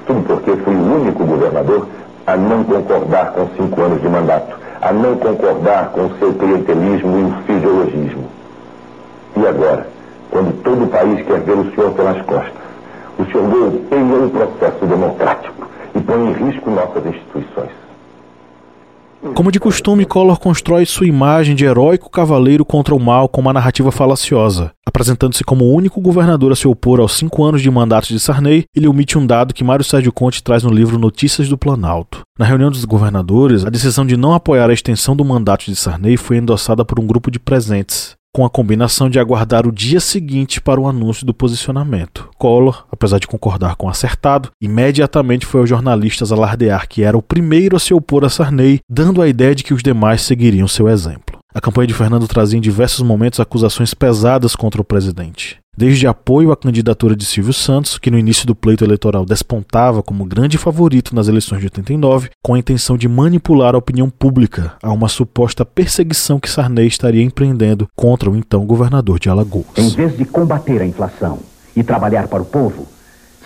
[0.06, 1.88] Tudo porque fui o único governador
[2.28, 7.18] a não concordar com cinco anos de mandato, a não concordar com o seu clientelismo
[7.18, 8.26] e o fisiologismo.
[9.36, 9.88] E agora,
[10.30, 12.54] quando todo o país quer ver o senhor pelas costas,
[13.18, 17.72] o senhor golpeia o processo democrático e põe em risco nossas instituições.
[19.34, 23.52] Como de costume, Collor constrói sua imagem de heróico cavaleiro contra o mal com uma
[23.52, 24.72] narrativa falaciosa.
[24.86, 28.66] Apresentando-se como o único governador a se opor aos cinco anos de mandato de Sarney,
[28.76, 32.22] ele omite um dado que Mário Sérgio Conte traz no livro Notícias do Planalto.
[32.38, 36.16] Na reunião dos governadores, a decisão de não apoiar a extensão do mandato de Sarney
[36.16, 40.62] foi endossada por um grupo de presentes com a combinação de aguardar o dia seguinte
[40.62, 42.30] para o anúncio do posicionamento.
[42.38, 47.76] Collor, apesar de concordar com acertado, imediatamente foi aos jornalistas alardear que era o primeiro
[47.76, 51.37] a se opor a Sarney, dando a ideia de que os demais seguiriam seu exemplo.
[51.58, 56.52] A campanha de Fernando trazia em diversos momentos acusações pesadas contra o presidente desde apoio
[56.52, 61.16] à candidatura de Silvio Santos, que no início do pleito eleitoral despontava como grande favorito
[61.16, 65.64] nas eleições de 89, com a intenção de manipular a opinião pública a uma suposta
[65.64, 69.78] perseguição que Sarney estaria empreendendo contra o então governador de Alagoas.
[69.78, 71.40] Em vez de combater a inflação
[71.76, 72.88] e trabalhar para o povo,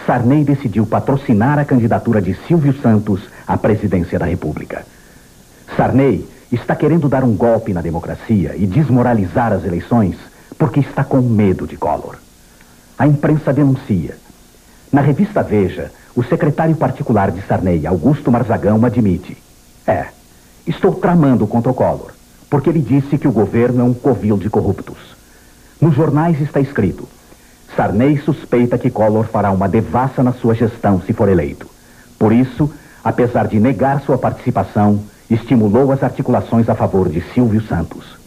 [0.06, 4.86] Sarney decidiu patrocinar a candidatura de Silvio Santos à presidência da República.
[5.76, 10.18] Sarney está querendo dar um golpe na democracia e desmoralizar as eleições
[10.58, 12.18] porque está com medo de Collor.
[12.98, 14.16] A imprensa denuncia.
[14.92, 19.38] Na revista Veja, o secretário particular de Sarney, Augusto Marzagão, admite.
[19.88, 20.08] É,
[20.68, 22.12] estou tramando contra o Collor,
[22.50, 25.16] porque ele disse que o governo é um covil de corruptos.
[25.80, 27.08] Nos jornais está escrito:
[27.76, 31.68] Sarney suspeita que Collor fará uma devassa na sua gestão se for eleito.
[32.20, 32.70] Por isso,
[33.04, 38.18] apesar de negar sua participação, estimulou as articulações a favor de Silvio Santos.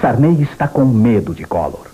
[0.00, 1.86] Sarney está com medo de Collor.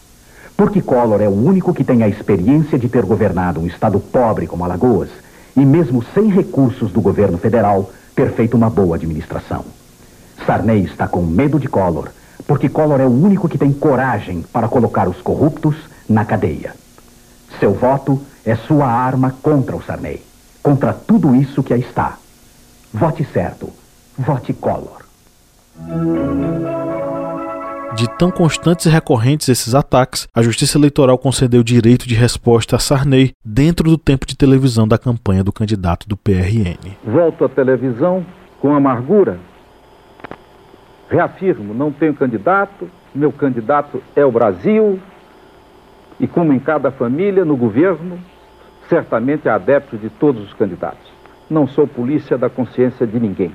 [0.56, 4.46] Porque Collor é o único que tem a experiência de ter governado um estado pobre
[4.46, 5.10] como Alagoas
[5.56, 9.64] e, mesmo sem recursos do governo federal, ter feito uma boa administração.
[10.46, 12.08] Sarney está com medo de Collor,
[12.46, 15.76] porque Collor é o único que tem coragem para colocar os corruptos
[16.08, 16.74] na cadeia.
[17.60, 20.22] Seu voto é sua arma contra o Sarney,
[20.62, 22.18] contra tudo isso que aí está.
[22.92, 23.70] Vote certo.
[24.18, 25.04] Vote Collor.
[27.94, 32.78] De tão constantes e recorrentes esses ataques, a Justiça Eleitoral concedeu direito de resposta a
[32.78, 36.96] Sarney dentro do tempo de televisão da campanha do candidato do PRN.
[37.04, 38.24] Volto à televisão
[38.58, 39.38] com amargura.
[41.10, 44.98] Reafirmo, não tenho candidato, meu candidato é o Brasil,
[46.18, 48.18] e como em cada família, no governo,
[48.88, 51.06] certamente há adeptos de todos os candidatos.
[51.50, 53.52] Não sou polícia da consciência de ninguém.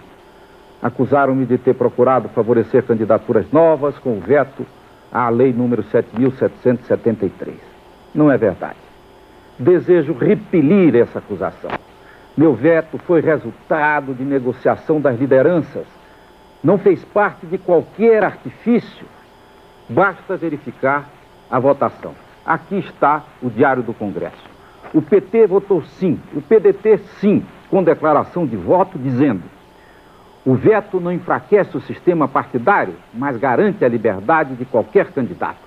[0.82, 4.66] Acusaram-me de ter procurado favorecer candidaturas novas com o veto
[5.12, 7.54] à lei número 7.773.
[8.16, 8.80] Não é verdade.
[9.60, 11.70] Desejo repelir essa acusação.
[12.36, 15.86] Meu veto foi resultado de negociação das lideranças.
[16.64, 19.06] Não fez parte de qualquer artifício.
[19.88, 21.10] Basta verificar
[21.50, 22.16] a votação.
[22.44, 24.50] Aqui está o Diário do Congresso.
[24.94, 29.44] O PT votou sim, o PDT sim, com declaração de voto dizendo
[30.44, 35.60] o veto não enfraquece o sistema partidário, mas garante a liberdade de qualquer candidato.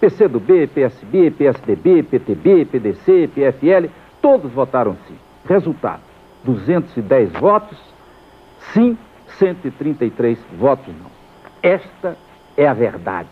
[0.00, 3.90] PCdoB, PSB, PSDB, PTB, PDC, PFL,
[4.22, 5.16] todos votaram sim.
[5.46, 6.00] Resultado:
[6.44, 7.78] 210 votos,
[8.72, 8.96] sim,
[9.38, 11.10] 133 votos não.
[11.62, 12.16] Esta
[12.56, 13.28] é a verdade.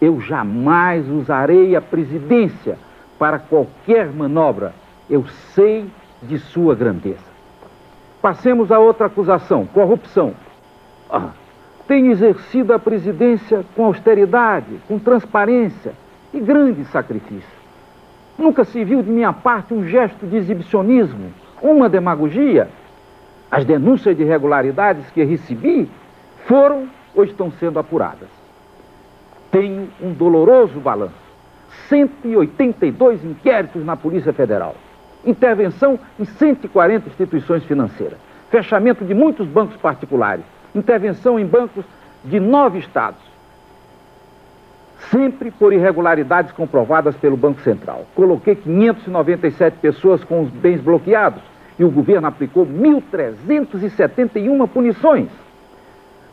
[0.00, 2.78] Eu jamais usarei a presidência
[3.18, 4.74] para qualquer manobra.
[5.08, 5.90] Eu sei
[6.22, 7.25] de sua grandeza.
[8.26, 10.34] Passemos a outra acusação: corrupção.
[11.08, 11.30] Ah,
[11.86, 15.92] tem exercido a presidência com austeridade, com transparência
[16.34, 17.56] e grande sacrifício.
[18.36, 22.68] Nunca se viu de minha parte um gesto de exibicionismo, uma demagogia.
[23.48, 25.88] As denúncias de irregularidades que recebi
[26.46, 28.28] foram ou estão sendo apuradas.
[29.52, 31.14] Tenho um doloroso balanço:
[31.88, 34.74] 182 inquéritos na Polícia Federal
[35.24, 38.18] intervenção em 140 instituições financeiras,
[38.50, 41.84] fechamento de muitos bancos particulares, intervenção em bancos
[42.24, 43.20] de nove estados,
[45.10, 48.06] sempre por irregularidades comprovadas pelo Banco Central.
[48.14, 51.42] Coloquei 597 pessoas com os bens bloqueados
[51.78, 55.28] e o governo aplicou 1.371 punições.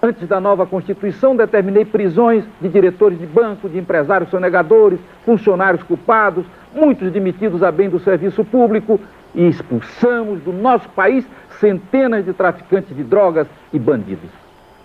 [0.05, 6.45] Antes da nova Constituição, determinei prisões de diretores de banco, de empresários sonegadores, funcionários culpados,
[6.75, 8.99] muitos demitidos a bem do serviço público,
[9.33, 11.25] e expulsamos do nosso país
[11.57, 14.29] centenas de traficantes de drogas e bandidos.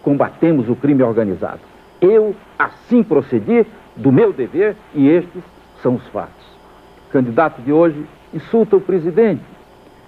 [0.05, 1.59] Combatemos o crime organizado.
[2.01, 3.67] Eu assim procedi
[3.97, 5.43] do meu dever e estes
[5.83, 6.47] são os fatos.
[7.09, 9.43] O candidato de hoje insulta o presidente,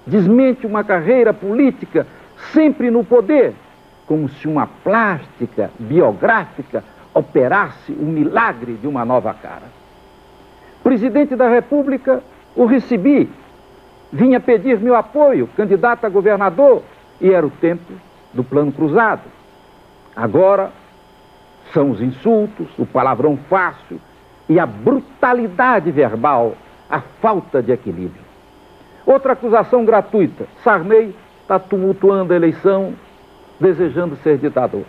[0.07, 2.07] desmente uma carreira política
[2.53, 3.55] sempre no poder
[4.11, 6.83] como se uma plástica biográfica
[7.15, 9.69] operasse o milagre de uma nova cara.
[10.83, 12.21] Presidente da República,
[12.57, 13.31] o recebi,
[14.13, 16.83] vinha pedir meu apoio, candidato a governador,
[17.21, 17.93] e era o tempo
[18.35, 19.23] do plano cruzado.
[20.17, 20.73] Agora
[21.73, 24.01] são os insultos, o palavrão fácil
[24.49, 26.57] e a brutalidade verbal,
[26.91, 28.25] a falta de equilíbrio.
[29.07, 32.93] Outra acusação gratuita: Sarney está tumultuando a eleição,
[33.61, 34.85] desejando ser ditador.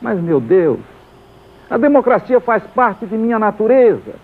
[0.00, 0.80] Mas, meu Deus,
[1.68, 4.14] a democracia faz parte de minha natureza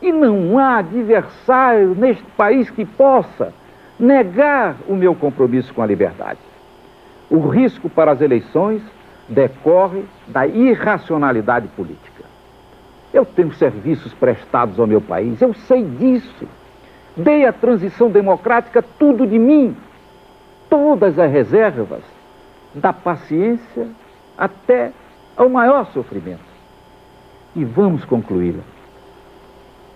[0.00, 3.52] e não há adversário neste país que possa
[3.98, 6.40] negar o meu compromisso com a liberdade.
[7.30, 8.82] O risco para as eleições
[9.28, 12.24] decorre da irracionalidade política.
[13.12, 16.48] Eu tenho serviços prestados ao meu país, eu sei disso.
[17.16, 19.76] Dei à transição democrática tudo de mim,
[20.68, 22.02] todas as reservas,
[22.74, 23.88] da paciência
[24.36, 24.92] até
[25.36, 26.52] ao maior sofrimento
[27.54, 28.62] e vamos concluí-la.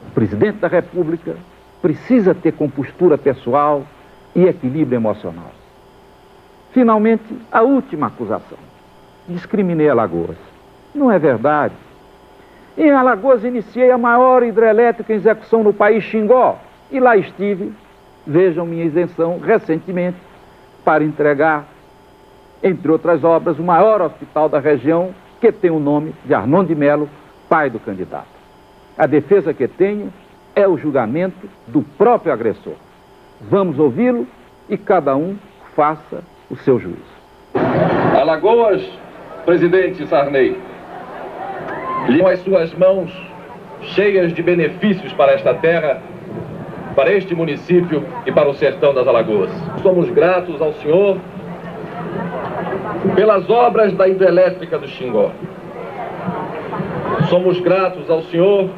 [0.09, 1.37] O presidente da República
[1.81, 3.85] precisa ter compostura pessoal
[4.35, 5.51] e equilíbrio emocional.
[6.73, 8.59] Finalmente, a última acusação.
[9.29, 10.37] Discriminei Alagoas.
[10.95, 11.75] Não é verdade.
[12.77, 16.59] Em Alagoas iniciei a maior hidrelétrica em execução no país, Xingó,
[16.91, 17.73] e lá estive,
[18.27, 20.19] vejam minha isenção, recentemente,
[20.85, 21.67] para entregar,
[22.63, 26.75] entre outras obras, o maior hospital da região, que tem o nome de Arnon de
[26.75, 27.09] Melo,
[27.49, 28.27] pai do candidato.
[28.97, 30.13] A defesa que tenho
[30.55, 32.75] é o julgamento do próprio agressor.
[33.41, 34.27] Vamos ouvi-lo
[34.69, 35.37] e cada um
[35.75, 37.17] faça o seu juízo.
[38.19, 38.83] Alagoas,
[39.45, 40.59] presidente Sarney,
[42.19, 43.13] com as suas mãos
[43.83, 46.01] cheias de benefícios para esta terra,
[46.95, 49.51] para este município e para o sertão das Alagoas.
[49.83, 51.19] Somos gratos ao senhor
[53.15, 55.31] pelas obras da hidrelétrica do Xingó.
[57.29, 58.69] Somos gratos ao Senhor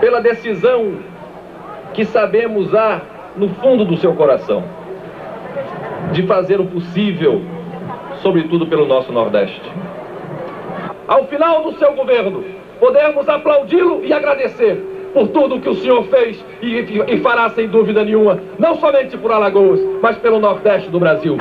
[0.00, 0.94] pela decisão
[1.92, 3.00] que sabemos há
[3.36, 4.62] no fundo do seu coração
[6.12, 7.42] de fazer o possível,
[8.22, 9.62] sobretudo pelo nosso Nordeste.
[11.06, 12.44] Ao final do seu governo,
[12.78, 17.68] podemos aplaudi-lo e agradecer por tudo o que o senhor fez e, e fará sem
[17.68, 21.36] dúvida nenhuma, não somente por Alagoas, mas pelo Nordeste do Brasil.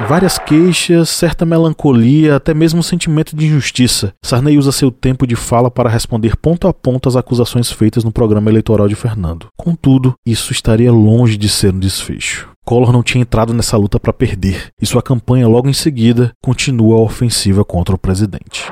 [0.00, 4.12] Várias queixas, certa melancolia, até mesmo um sentimento de injustiça.
[4.22, 8.12] Sarney usa seu tempo de fala para responder ponto a ponto às acusações feitas no
[8.12, 9.46] programa eleitoral de Fernando.
[9.56, 12.50] Contudo, isso estaria longe de ser um desfecho.
[12.64, 16.98] Collor não tinha entrado nessa luta para perder, e sua campanha logo em seguida continua
[16.98, 18.70] a ofensiva contra o presidente.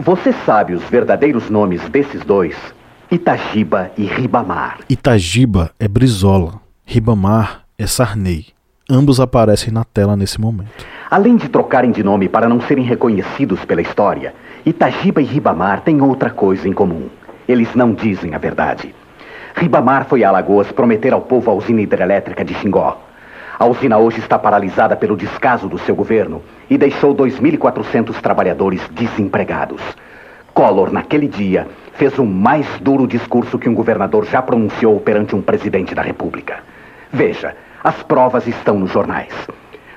[0.00, 2.56] Você sabe os verdadeiros nomes desses dois?
[3.10, 4.78] Itagiba e Ribamar.
[4.88, 6.60] Itagiba é Brizola,
[6.92, 8.46] Ribamar é Sarney.
[8.90, 10.84] Ambos aparecem na tela nesse momento.
[11.08, 14.34] Além de trocarem de nome para não serem reconhecidos pela história,
[14.66, 17.08] Itagiba e Ribamar têm outra coisa em comum.
[17.46, 18.92] Eles não dizem a verdade.
[19.54, 23.00] Ribamar foi a Alagoas prometer ao povo a usina hidrelétrica de Xingó.
[23.56, 29.80] A usina hoje está paralisada pelo descaso do seu governo e deixou 2.400 trabalhadores desempregados.
[30.52, 35.40] Collor, naquele dia, fez o mais duro discurso que um governador já pronunciou perante um
[35.40, 36.68] presidente da República.
[37.12, 39.34] Veja, as provas estão nos jornais.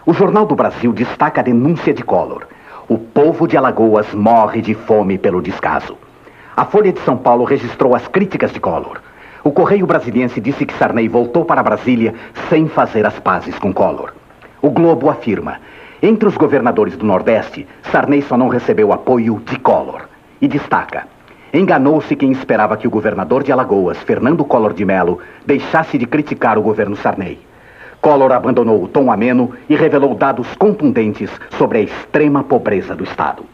[0.06, 2.48] O Jornal do Brasil destaca a denúncia de Collor.
[2.90, 5.98] O povo de Alagoas morre de fome pelo descaso.
[6.56, 9.00] A Folha de São Paulo registrou as críticas de Collor.
[9.44, 12.14] O Correio Brasiliense disse que Sarney voltou para Brasília
[12.50, 14.14] sem fazer as pazes com Collor.
[14.62, 15.60] O Globo afirma:
[16.02, 20.02] entre os governadores do Nordeste, Sarney só não recebeu apoio de Collor.
[20.42, 21.08] E destaca:
[21.56, 26.58] Enganou-se quem esperava que o governador de Alagoas, Fernando Collor de Mello, deixasse de criticar
[26.58, 27.38] o governo Sarney.
[28.02, 33.46] Collor abandonou o tom ameno e revelou dados contundentes sobre a extrema pobreza do Estado.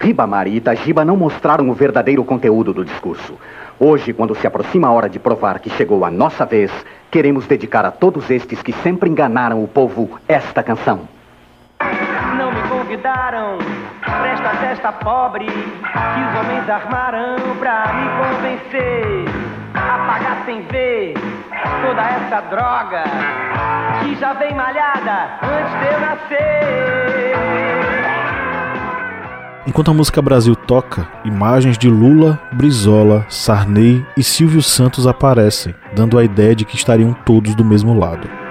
[0.00, 3.34] Ribamar e Itagiba não mostraram o verdadeiro conteúdo do discurso.
[3.78, 6.70] Hoje, quando se aproxima a hora de provar que chegou a nossa vez,
[7.10, 11.00] queremos dedicar a todos estes que sempre enganaram o povo esta canção.
[12.92, 13.56] Convidaram
[14.02, 19.24] Presta testa pobre que os homens armarão pra me convencer
[19.72, 21.14] a pagar sem ver
[21.80, 23.04] toda essa droga
[24.02, 27.32] que já vem malhada antes de eu nascer.
[29.66, 36.18] Enquanto a música Brasil toca, imagens de Lula, Brizola, Sarney e Silvio Santos aparecem, dando
[36.18, 38.41] a ideia de que estariam todos do mesmo lado.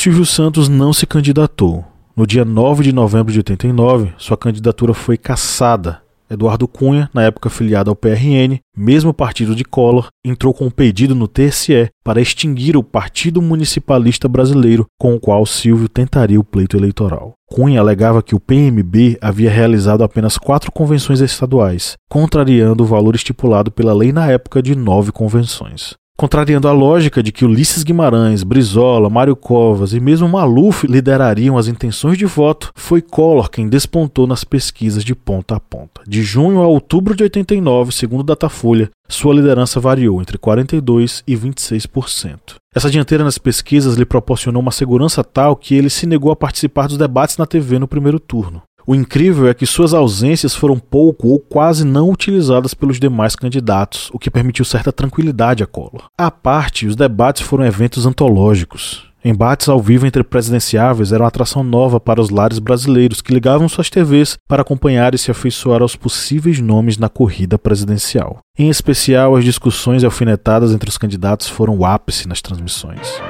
[0.00, 1.84] Silvio Santos não se candidatou.
[2.16, 7.50] No dia 9 de novembro de 89, sua candidatura foi cassada Eduardo Cunha, na época
[7.50, 12.78] filiado ao PRN, mesmo partido de Collor, entrou com um pedido no TSE para extinguir
[12.78, 17.34] o Partido Municipalista Brasileiro, com o qual Silvio tentaria o pleito eleitoral.
[17.46, 23.70] Cunha alegava que o PMB havia realizado apenas quatro convenções estaduais, contrariando o valor estipulado
[23.70, 25.99] pela lei na época de nove convenções.
[26.20, 31.66] Contrariando a lógica de que Ulisses Guimarães, Brizola, Mário Covas e mesmo Maluf liderariam as
[31.66, 36.02] intenções de voto, foi Collor quem despontou nas pesquisas de ponta a ponta.
[36.06, 42.56] De junho a outubro de 89, segundo Datafolha, sua liderança variou entre 42% e 26%.
[42.74, 46.86] Essa dianteira nas pesquisas lhe proporcionou uma segurança tal que ele se negou a participar
[46.86, 48.62] dos debates na TV no primeiro turno.
[48.86, 54.10] O incrível é que suas ausências foram pouco ou quase não utilizadas pelos demais candidatos,
[54.12, 56.08] o que permitiu certa tranquilidade a Collor.
[56.16, 59.10] À parte, os debates foram eventos antológicos.
[59.22, 63.90] Embates ao vivo entre presidenciáveis eram atração nova para os lares brasileiros que ligavam suas
[63.90, 68.38] TVs para acompanhar e se afeiçoar aos possíveis nomes na corrida presidencial.
[68.58, 73.20] Em especial, as discussões alfinetadas entre os candidatos foram o ápice nas transmissões.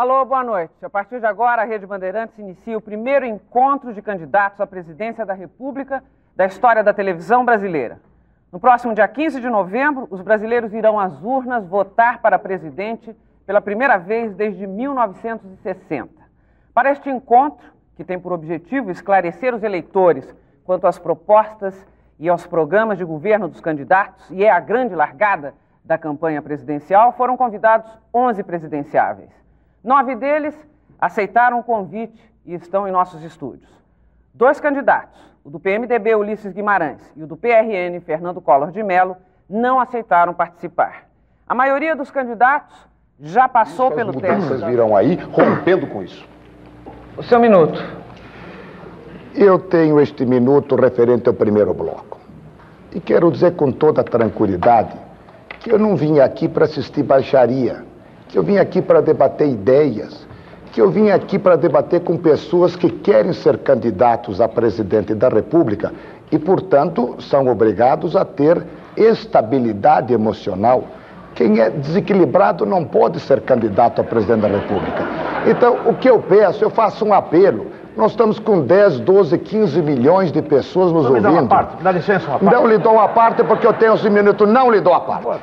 [0.00, 0.82] Alô, boa noite.
[0.82, 5.26] A partir de agora, a Rede Bandeirantes inicia o primeiro encontro de candidatos à presidência
[5.26, 6.02] da República
[6.34, 8.00] da história da televisão brasileira.
[8.50, 13.60] No próximo dia 15 de novembro, os brasileiros irão às urnas votar para presidente pela
[13.60, 16.08] primeira vez desde 1960.
[16.72, 20.34] Para este encontro, que tem por objetivo esclarecer os eleitores
[20.64, 21.86] quanto às propostas
[22.18, 25.52] e aos programas de governo dos candidatos, e é a grande largada
[25.84, 29.49] da campanha presidencial, foram convidados 11 presidenciáveis.
[29.82, 30.54] Nove deles
[31.00, 33.70] aceitaram o convite e estão em nossos estúdios.
[34.34, 39.16] Dois candidatos, o do PMDB Ulisses Guimarães e o do PRN Fernando Collor de Mello,
[39.48, 41.06] não aceitaram participar.
[41.48, 42.76] A maioria dos candidatos
[43.18, 44.48] já passou isso pelo teste.
[44.48, 46.28] Vocês viram aí rompendo com isso.
[47.16, 47.82] O seu minuto.
[49.34, 52.18] Eu tenho este minuto referente ao primeiro bloco.
[52.92, 54.96] E quero dizer com toda tranquilidade
[55.58, 57.84] que eu não vim aqui para assistir baixaria
[58.30, 60.26] que eu vim aqui para debater ideias,
[60.72, 65.28] que eu vim aqui para debater com pessoas que querem ser candidatos a presidente da
[65.28, 65.92] República
[66.30, 68.64] e, portanto, são obrigados a ter
[68.96, 70.84] estabilidade emocional.
[71.34, 75.04] Quem é desequilibrado não pode ser candidato a presidente da República.
[75.46, 77.66] Então, o que eu peço, eu faço um apelo.
[77.96, 81.28] Nós estamos com 10, 12, 15 milhões de pessoas nos não ouvindo.
[81.28, 82.54] Me dá, uma parte, dá licença uma parte.
[82.54, 85.40] Não lhe dou a parte porque eu tenho 11 minutos, não lhe dou a parte.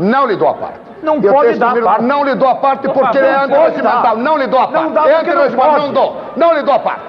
[0.00, 0.91] Não lhe dou a parte.
[1.02, 2.04] Não eu pode dar minutos, parte.
[2.04, 4.16] Não lhe dou a parte porque ele é antirregimental.
[4.16, 4.84] Não lhe dou a parte.
[4.84, 5.78] Não dá porque não, pode.
[5.78, 6.22] não dou.
[6.36, 7.02] Não lhe dou a parte.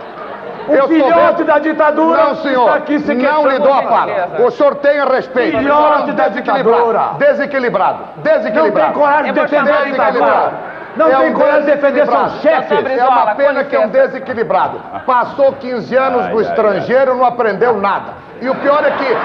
[0.67, 4.41] O eu filhote da ditadura não, senhor, está aqui se Não lhe dou a parte.
[4.41, 5.57] O senhor tenha respeito.
[5.57, 6.99] Filhote da ditadura.
[7.17, 7.99] Desequilibrado.
[8.17, 8.77] Desequilibrado.
[8.77, 10.51] Não tem coragem de defender a ditadura.
[10.95, 12.97] Não é tem um coragem de defender seus chefes.
[12.97, 14.79] É uma pena que é um desequilibrado.
[15.05, 18.13] Passou 15 anos no estrangeiro, não aprendeu nada.
[18.41, 19.17] E o pior é que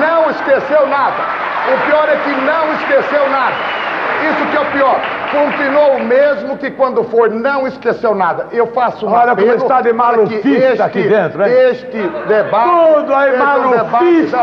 [0.00, 1.22] não esqueceu nada.
[1.74, 3.87] O pior é que não esqueceu nada.
[4.22, 5.00] Isso que é o pior.
[5.30, 8.46] Continuou o mesmo que quando foi, não esqueceu nada.
[8.52, 11.52] Eu faço um Olha como está de malufista este, aqui dentro, hein?
[11.70, 12.68] Este debate.
[12.68, 14.38] Tudo aí malufista.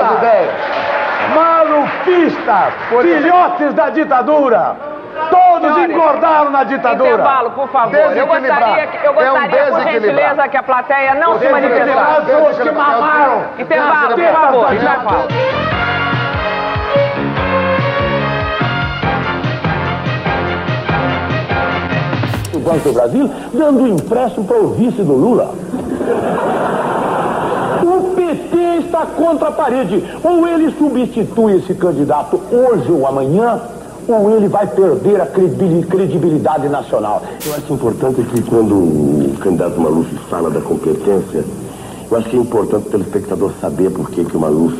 [1.26, 2.74] Um malufista.
[3.02, 4.76] Filhotes da ditadura.
[5.30, 7.10] Todos engordaram na ditadura.
[7.10, 7.96] Intervalo, por favor.
[7.96, 12.26] Eu gostaria, que, eu gostaria é um por gentileza, que a plateia não se manifestasse.
[12.26, 13.46] Pessoas que mamaram.
[13.58, 14.74] Intervalo, por favor.
[14.74, 15.75] Intervalo.
[22.66, 25.54] Banco do Brasil dando empréstimo para o vice do Lula.
[27.84, 30.04] O PT está contra a parede.
[30.24, 33.62] Ou ele substitui esse candidato hoje ou amanhã,
[34.08, 37.22] ou ele vai perder a credibilidade nacional.
[37.46, 41.44] Eu acho importante que quando o candidato Maluf fala da competência,
[42.10, 44.76] eu acho que é importante o telespectador saber por que, que o Maluf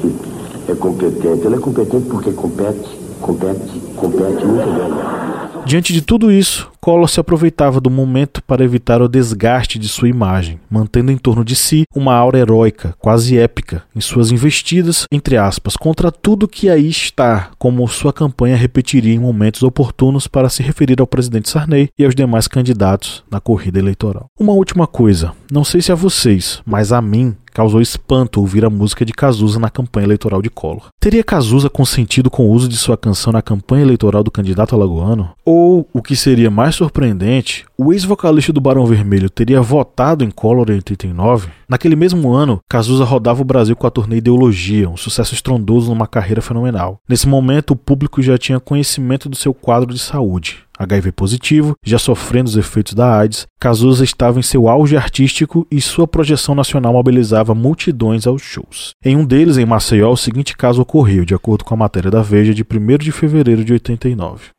[0.68, 1.46] é competente.
[1.46, 5.46] Ele é competente porque compete, nunca ganha.
[5.66, 10.08] Diante de tudo isso, Collor se aproveitava do momento para evitar o desgaste de sua
[10.08, 15.38] imagem, mantendo em torno de si uma aura heróica, quase épica, em suas investidas, entre
[15.38, 20.62] aspas, contra tudo que aí está, como sua campanha repetiria em momentos oportunos para se
[20.62, 24.28] referir ao presidente Sarney e aos demais candidatos na corrida eleitoral.
[24.40, 28.70] Uma última coisa, não sei se a vocês, mas a mim, causou espanto ouvir a
[28.70, 30.90] música de Cazuza na campanha eleitoral de Collor.
[31.00, 35.30] Teria Cazuza consentido com o uso de sua canção na campanha eleitoral do candidato alagoano?
[35.46, 40.70] Ou, o que seria mais surpreendente, o ex-vocalista do Barão Vermelho teria votado em Collor
[40.70, 41.48] em 89?
[41.70, 46.08] Naquele mesmo ano, Cazuza rodava o Brasil com a turnê Ideologia, um sucesso estrondoso numa
[46.08, 47.00] carreira fenomenal.
[47.08, 50.65] Nesse momento, o público já tinha conhecimento do seu quadro de saúde.
[50.78, 55.80] HIV positivo, já sofrendo os efeitos da AIDS, Cazuza estava em seu auge artístico e
[55.82, 58.92] sua projeção nacional mobilizava multidões aos shows.
[59.04, 62.22] Em um deles, em Maceió, o seguinte caso ocorreu, de acordo com a matéria da
[62.22, 64.55] Veja de 1 de fevereiro de 89.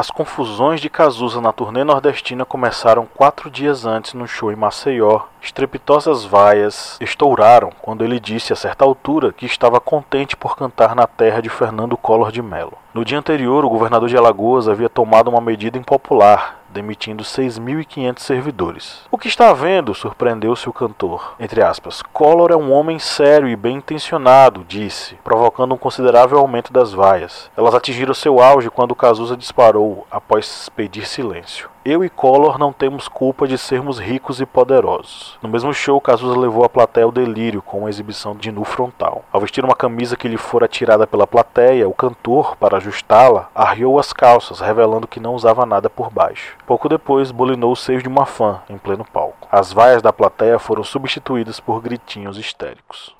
[0.00, 5.20] As confusões de Cazuza na turnê nordestina começaram quatro dias antes no show em Maceió.
[5.42, 11.06] Estrepitosas vaias estouraram quando ele disse a certa altura que estava contente por cantar na
[11.06, 12.78] terra de Fernando Collor de Mello.
[12.94, 19.00] No dia anterior, o governador de Alagoas havia tomado uma medida impopular, demitindo 6.500 servidores.
[19.10, 19.94] O que está havendo?
[19.94, 21.34] surpreendeu-se o cantor.
[21.38, 26.72] Entre aspas, Collor é um homem sério e bem intencionado, disse, provocando um considerável aumento
[26.72, 27.50] das vaias.
[27.56, 31.69] Elas atingiram seu auge quando Cazuza disparou, após pedir silêncio.
[31.82, 35.38] Eu e Collor não temos culpa de sermos ricos e poderosos.
[35.42, 39.24] No mesmo show, Cazuza levou a plateia ao delírio com uma exibição de nu frontal.
[39.32, 43.98] Ao vestir uma camisa que lhe fora tirada pela plateia, o cantor, para ajustá-la, arriou
[43.98, 46.54] as calças, revelando que não usava nada por baixo.
[46.66, 49.48] Pouco depois, bolinou seio de uma fã, em pleno palco.
[49.50, 53.14] As vaias da plateia foram substituídas por gritinhos histéricos.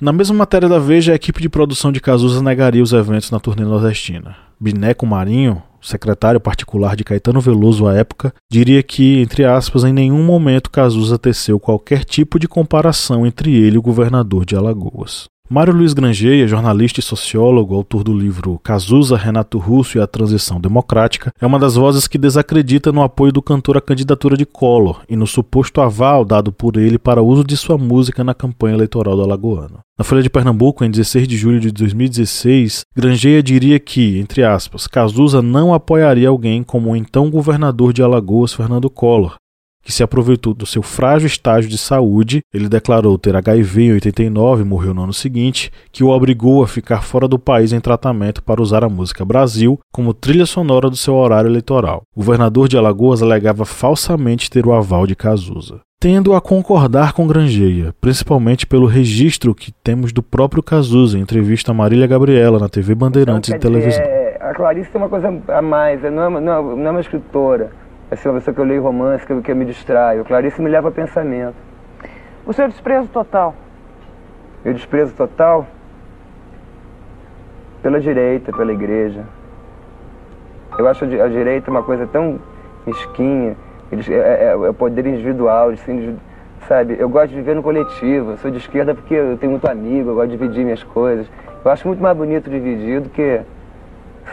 [0.00, 3.38] Na mesma matéria da Veja, a equipe de produção de Cazuza negaria os eventos na
[3.38, 4.36] turnê nordestina.
[4.58, 10.22] Bineco Marinho, secretário particular de Caetano Veloso à época, diria que, entre aspas, em nenhum
[10.22, 15.28] momento Cazuza teceu qualquer tipo de comparação entre ele e o governador de Alagoas.
[15.52, 20.60] Mário Luiz Grangeia, jornalista e sociólogo, autor do livro Cazuza, Renato Russo e a Transição
[20.60, 25.02] Democrática, é uma das vozes que desacredita no apoio do cantor à candidatura de Collor
[25.08, 28.76] e no suposto aval dado por ele para o uso de sua música na campanha
[28.76, 29.80] eleitoral do Alagoano.
[29.98, 34.86] Na Folha de Pernambuco, em 16 de julho de 2016, Grangeia diria que, entre aspas,
[34.86, 39.34] Cazuza não apoiaria alguém como o então governador de Alagoas, Fernando Collor,
[39.82, 42.42] que se aproveitou do seu frágil estágio de saúde.
[42.52, 46.68] Ele declarou ter HIV em 89 e morreu no ano seguinte, que o obrigou a
[46.68, 50.96] ficar fora do país em tratamento para usar a música Brasil como trilha sonora do
[50.96, 52.02] seu horário eleitoral.
[52.14, 55.80] O governador de Alagoas alegava falsamente ter o aval de Cazuza.
[55.98, 61.72] Tendo a concordar com Grangeia, principalmente pelo registro que temos do próprio Cazuza em entrevista
[61.72, 64.02] a Marília Gabriela na TV Bandeirantes então, de televisão.
[64.02, 67.00] É, a Clarice tem uma coisa a mais, não é, não é, não é uma
[67.00, 67.70] escritora
[68.10, 70.24] assim, uma pessoa que eu leio romance, que, que eu me distraio.
[70.24, 71.54] Clarice me leva a pensamento.
[72.44, 73.54] O seu desprezo total?
[74.64, 75.66] Meu desprezo total?
[77.82, 79.24] Pela direita, pela igreja.
[80.78, 82.38] Eu acho a direita uma coisa tão
[82.86, 83.56] mesquinha.
[83.92, 86.18] Eles, é, é, é o poder individual, assim,
[86.66, 86.96] sabe?
[86.98, 88.32] Eu gosto de viver no coletivo.
[88.32, 91.26] Eu sou de esquerda porque eu tenho muito amigo, eu gosto de dividir minhas coisas.
[91.64, 93.40] Eu acho muito mais bonito dividir do que,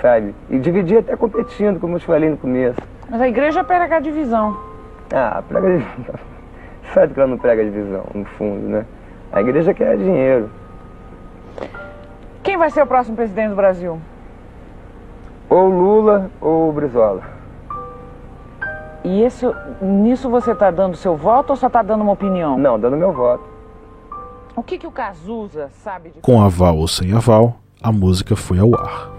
[0.01, 0.33] sabe?
[0.49, 2.96] E dividir até competindo, como eu te falei no começo.
[3.09, 4.57] Mas a igreja prega a divisão.
[5.13, 6.15] Ah, prega divisão.
[6.93, 8.85] Sabe que ela não prega divisão, no fundo, né?
[9.31, 10.49] A igreja quer dinheiro.
[12.43, 13.99] Quem vai ser o próximo presidente do Brasil?
[15.49, 17.21] Ou Lula ou Brizola.
[19.03, 19.45] E esse,
[19.81, 22.57] nisso você está dando seu voto ou só está dando uma opinião?
[22.57, 23.43] Não, dando meu voto.
[24.55, 26.19] O que, que o Cazuza sabe de...
[26.19, 29.16] Com aval ou sem aval, a música foi ao ar.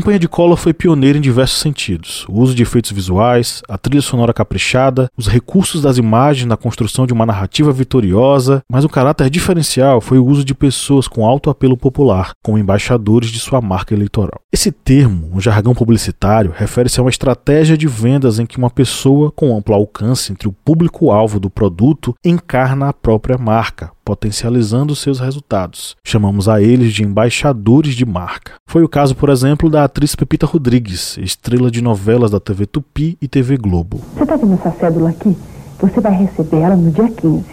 [0.00, 4.00] Campanha de Collor foi pioneira em diversos sentidos: o uso de efeitos visuais, a trilha
[4.00, 9.28] sonora caprichada, os recursos das imagens na construção de uma narrativa vitoriosa, mas o caráter
[9.28, 13.92] diferencial foi o uso de pessoas com alto apelo popular, como embaixadores de sua marca
[13.92, 14.40] eleitoral.
[14.50, 19.30] Esse termo, um jargão publicitário, refere-se a uma estratégia de vendas em que uma pessoa
[19.30, 25.96] com amplo alcance entre o público-alvo do produto encarna a própria marca, potencializando seus resultados.
[26.02, 28.54] Chamamos a eles de embaixadores de marca.
[28.66, 33.16] Foi o caso, por exemplo, da atriz Pepita Rodrigues, estrela de novelas da TV Tupi
[33.22, 34.00] e TV Globo.
[34.16, 35.36] Você está vendo essa cédula aqui?
[35.80, 37.44] Você vai receber ela no dia 15.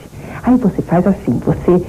[0.41, 1.86] Aí você faz assim, você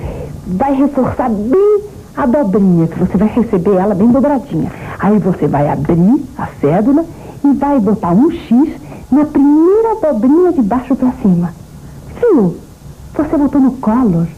[0.47, 1.83] vai reforçar bem
[2.15, 4.71] a dobrinha, que você vai receber ela bem dobradinha.
[4.99, 7.07] Aí você vai abrir a cédula
[7.43, 8.69] e vai botar um X
[9.11, 11.55] na primeira dobrinha de baixo para cima.
[12.21, 12.59] Viu?
[13.15, 14.29] Você botou no color.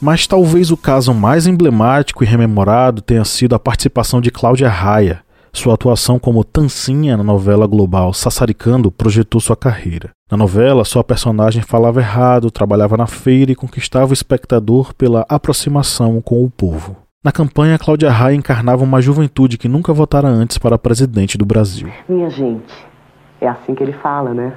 [0.00, 5.22] Mas talvez o caso mais emblemático e rememorado tenha sido a participação de Cláudia Raia.
[5.52, 10.10] Sua atuação como Tancinha na novela global Sassaricando projetou sua carreira.
[10.30, 16.20] Na novela, sua personagem falava errado, trabalhava na feira e conquistava o espectador pela aproximação
[16.20, 16.96] com o povo.
[17.22, 21.88] Na campanha, Cláudia Raia encarnava uma juventude que nunca votara antes para presidente do Brasil.
[22.08, 22.74] Minha gente,
[23.40, 24.54] é assim que ele fala, né?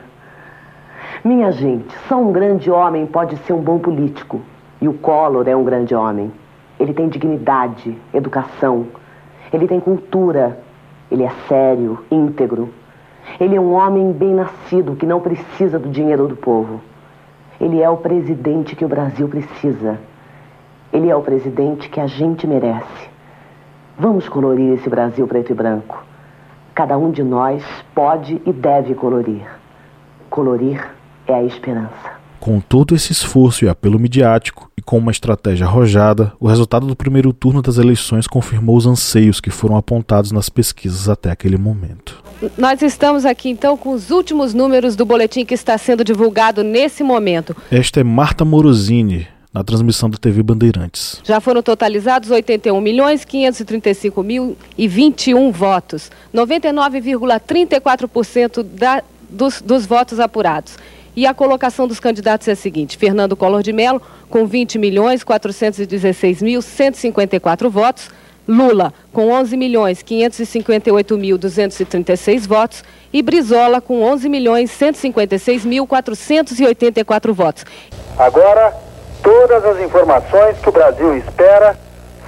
[1.24, 4.42] Minha gente, só um grande homem pode ser um bom político.
[4.82, 6.32] E o Collor é um grande homem.
[6.80, 8.88] Ele tem dignidade, educação,
[9.52, 10.60] ele tem cultura,
[11.10, 12.70] ele é sério, íntegro.
[13.40, 16.82] Ele é um homem bem nascido que não precisa do dinheiro do povo.
[17.60, 20.00] Ele é o presidente que o Brasil precisa.
[20.92, 23.10] Ele é o presidente que a gente merece.
[23.98, 26.04] Vamos colorir esse Brasil preto e branco.
[26.76, 27.64] Cada um de nós
[27.96, 29.48] pode e deve colorir.
[30.30, 30.88] Colorir
[31.26, 32.17] é a esperança.
[32.40, 36.96] Com todo esse esforço e apelo midiático, e com uma estratégia arrojada, o resultado do
[36.96, 42.24] primeiro turno das eleições confirmou os anseios que foram apontados nas pesquisas até aquele momento.
[42.58, 47.04] Nós estamos aqui então com os últimos números do boletim que está sendo divulgado nesse
[47.04, 47.56] momento.
[47.72, 51.20] Esta é Marta Morosini, na transmissão da TV Bandeirantes.
[51.24, 60.20] Já foram totalizados 81 milhões 535 mil e 21 votos, 99,34% da, dos, dos votos
[60.20, 60.78] apurados.
[61.18, 64.00] E a colocação dos candidatos é a seguinte: Fernando Collor de Mello,
[64.30, 68.12] com 20 milhões 416 mil 154 votos.
[68.48, 72.84] Lula, com 11 milhões 558 mil 236 votos.
[73.12, 77.66] E Brizola, com 11 milhões 156 mil 484 votos.
[78.16, 78.74] Agora,
[79.24, 81.76] todas as informações que o Brasil espera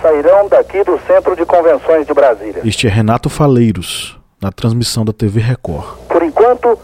[0.02, 2.64] sairão daqui do Centro de Convenções de Brasília.
[2.66, 6.00] Este é Renato Faleiros, na transmissão da TV Record.
[6.08, 6.78] Por enquanto,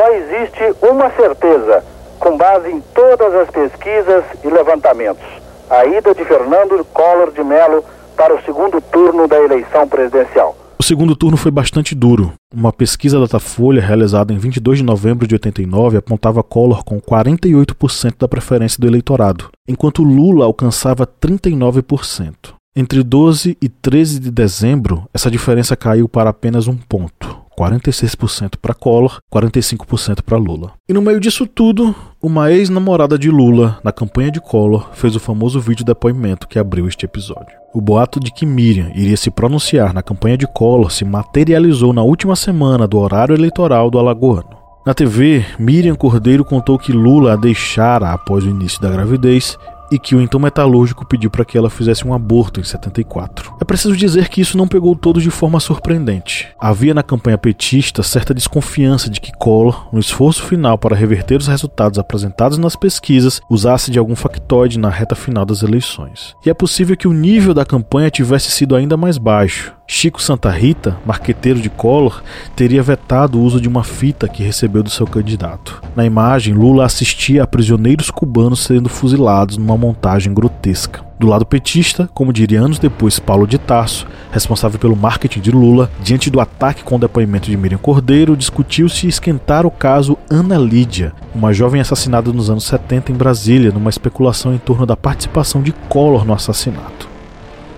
[0.00, 1.84] só existe uma certeza,
[2.18, 5.22] com base em todas as pesquisas e levantamentos:
[5.68, 7.84] a ida de Fernando Collor de Mello
[8.16, 10.56] para o segundo turno da eleição presidencial.
[10.78, 12.32] O segundo turno foi bastante duro.
[12.54, 18.14] Uma pesquisa da Datafolha, realizada em 22 de novembro de 89, apontava Collor com 48%
[18.20, 22.54] da preferência do eleitorado, enquanto Lula alcançava 39%.
[22.74, 27.39] Entre 12 e 13 de dezembro, essa diferença caiu para apenas um ponto.
[27.60, 30.72] 46% para Collor, 45% para Lula.
[30.88, 35.20] E no meio disso tudo, uma ex-namorada de Lula, na campanha de Collor, fez o
[35.20, 37.54] famoso vídeo depoimento que abriu este episódio.
[37.74, 42.02] O boato de que Miriam iria se pronunciar na campanha de Collor se materializou na
[42.02, 44.58] última semana do horário eleitoral do Alagoano.
[44.86, 49.58] Na TV, Miriam Cordeiro contou que Lula a deixara após o início da gravidez
[49.90, 53.54] e que o então metalúrgico pediu para que ela fizesse um aborto em 74.
[53.60, 56.48] É preciso dizer que isso não pegou todos de forma surpreendente.
[56.58, 61.46] Havia na campanha petista certa desconfiança de que Collor, no esforço final para reverter os
[61.46, 66.34] resultados apresentados nas pesquisas, usasse de algum factoide na reta final das eleições.
[66.44, 70.48] E é possível que o nível da campanha tivesse sido ainda mais baixo, Chico Santa
[70.50, 72.22] Rita, marqueteiro de Collor,
[72.54, 75.82] teria vetado o uso de uma fita que recebeu do seu candidato.
[75.96, 81.04] Na imagem, Lula assistia a prisioneiros cubanos sendo fuzilados numa montagem grotesca.
[81.18, 85.90] Do lado petista, como diria anos depois Paulo de Tarso, responsável pelo marketing de Lula,
[86.00, 91.12] diante do ataque com o depoimento de Miriam Cordeiro, discutiu-se esquentar o caso Ana Lídia,
[91.34, 95.72] uma jovem assassinada nos anos 70 em Brasília, numa especulação em torno da participação de
[95.88, 97.09] Collor no assassinato.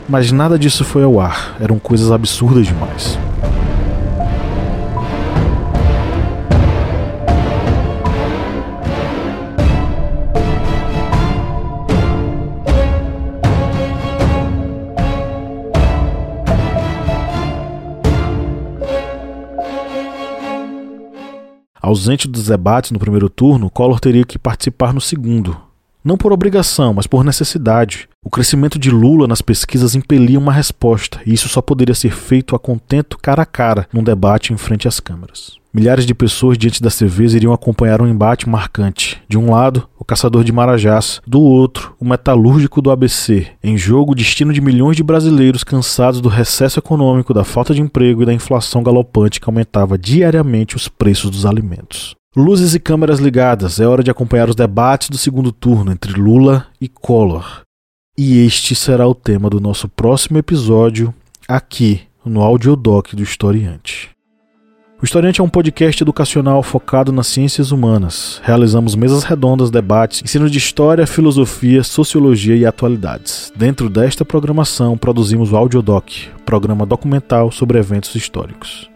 [0.08, 3.18] Mas nada disso foi ao ar, eram coisas absurdas demais.
[21.80, 25.56] Ausente dos debates no primeiro turno, Collor teria que participar no segundo,
[26.04, 28.08] não por obrigação, mas por necessidade.
[28.24, 32.54] O crescimento de Lula nas pesquisas impelia uma resposta, e isso só poderia ser feito
[32.54, 35.60] a contento cara a cara num debate em frente às câmeras.
[35.74, 39.22] Milhares de pessoas diante das TVs iriam acompanhar um embate marcante.
[39.26, 43.46] De um lado, o caçador de Marajás, do outro, o metalúrgico do ABC.
[43.64, 47.80] Em jogo, o destino de milhões de brasileiros cansados do recesso econômico, da falta de
[47.80, 52.14] emprego e da inflação galopante que aumentava diariamente os preços dos alimentos.
[52.34, 56.66] Luzes e câmeras ligadas, é hora de acompanhar os debates do segundo turno entre Lula
[56.80, 57.60] e Collor.
[58.16, 61.12] E este será o tema do nosso próximo episódio,
[61.46, 64.08] aqui no Audiodoc do Historiante.
[64.98, 68.40] O Historiante é um podcast educacional focado nas ciências humanas.
[68.42, 73.52] Realizamos mesas redondas, debates, ensino de história, filosofia, sociologia e atualidades.
[73.54, 78.90] Dentro desta programação, produzimos o Audiodoc, programa documental sobre eventos históricos.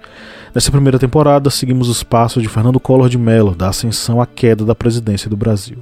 [0.56, 4.64] Nessa primeira temporada, seguimos os passos de Fernando Collor de Mello, da ascensão à queda
[4.64, 5.76] da presidência do Brasil.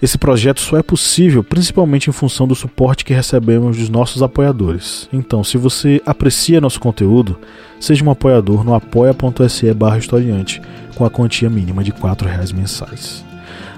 [0.00, 5.10] Esse projeto só é possível principalmente em função do suporte que recebemos dos nossos apoiadores.
[5.12, 7.38] Então, se você aprecia nosso conteúdo,
[7.78, 10.62] seja um apoiador no apoia.se barra historiante
[10.94, 13.22] com a quantia mínima de R$ reais mensais.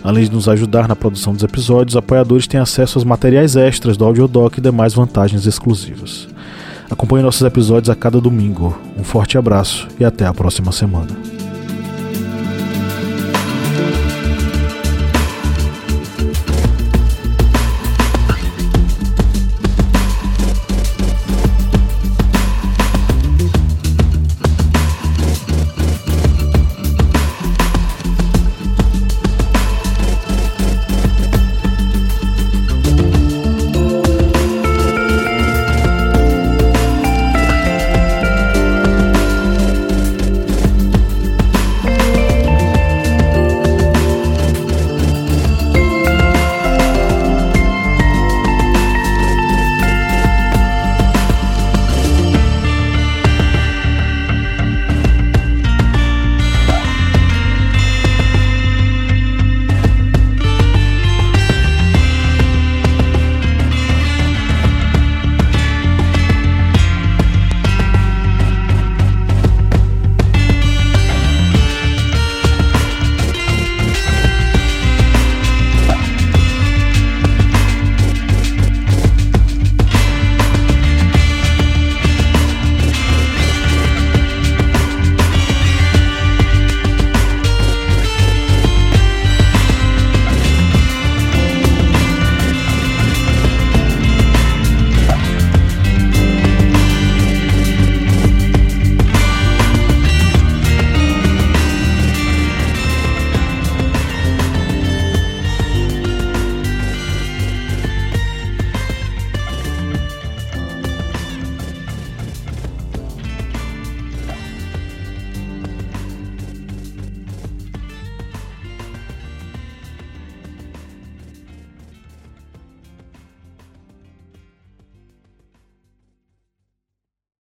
[0.01, 4.05] Além de nos ajudar na produção dos episódios, apoiadores têm acesso aos materiais extras do
[4.05, 6.29] Audiodoc e demais vantagens exclusivas.
[6.95, 8.79] Acompanhe nossos episódios a cada domingo.
[8.97, 11.09] Um forte abraço e até a próxima semana.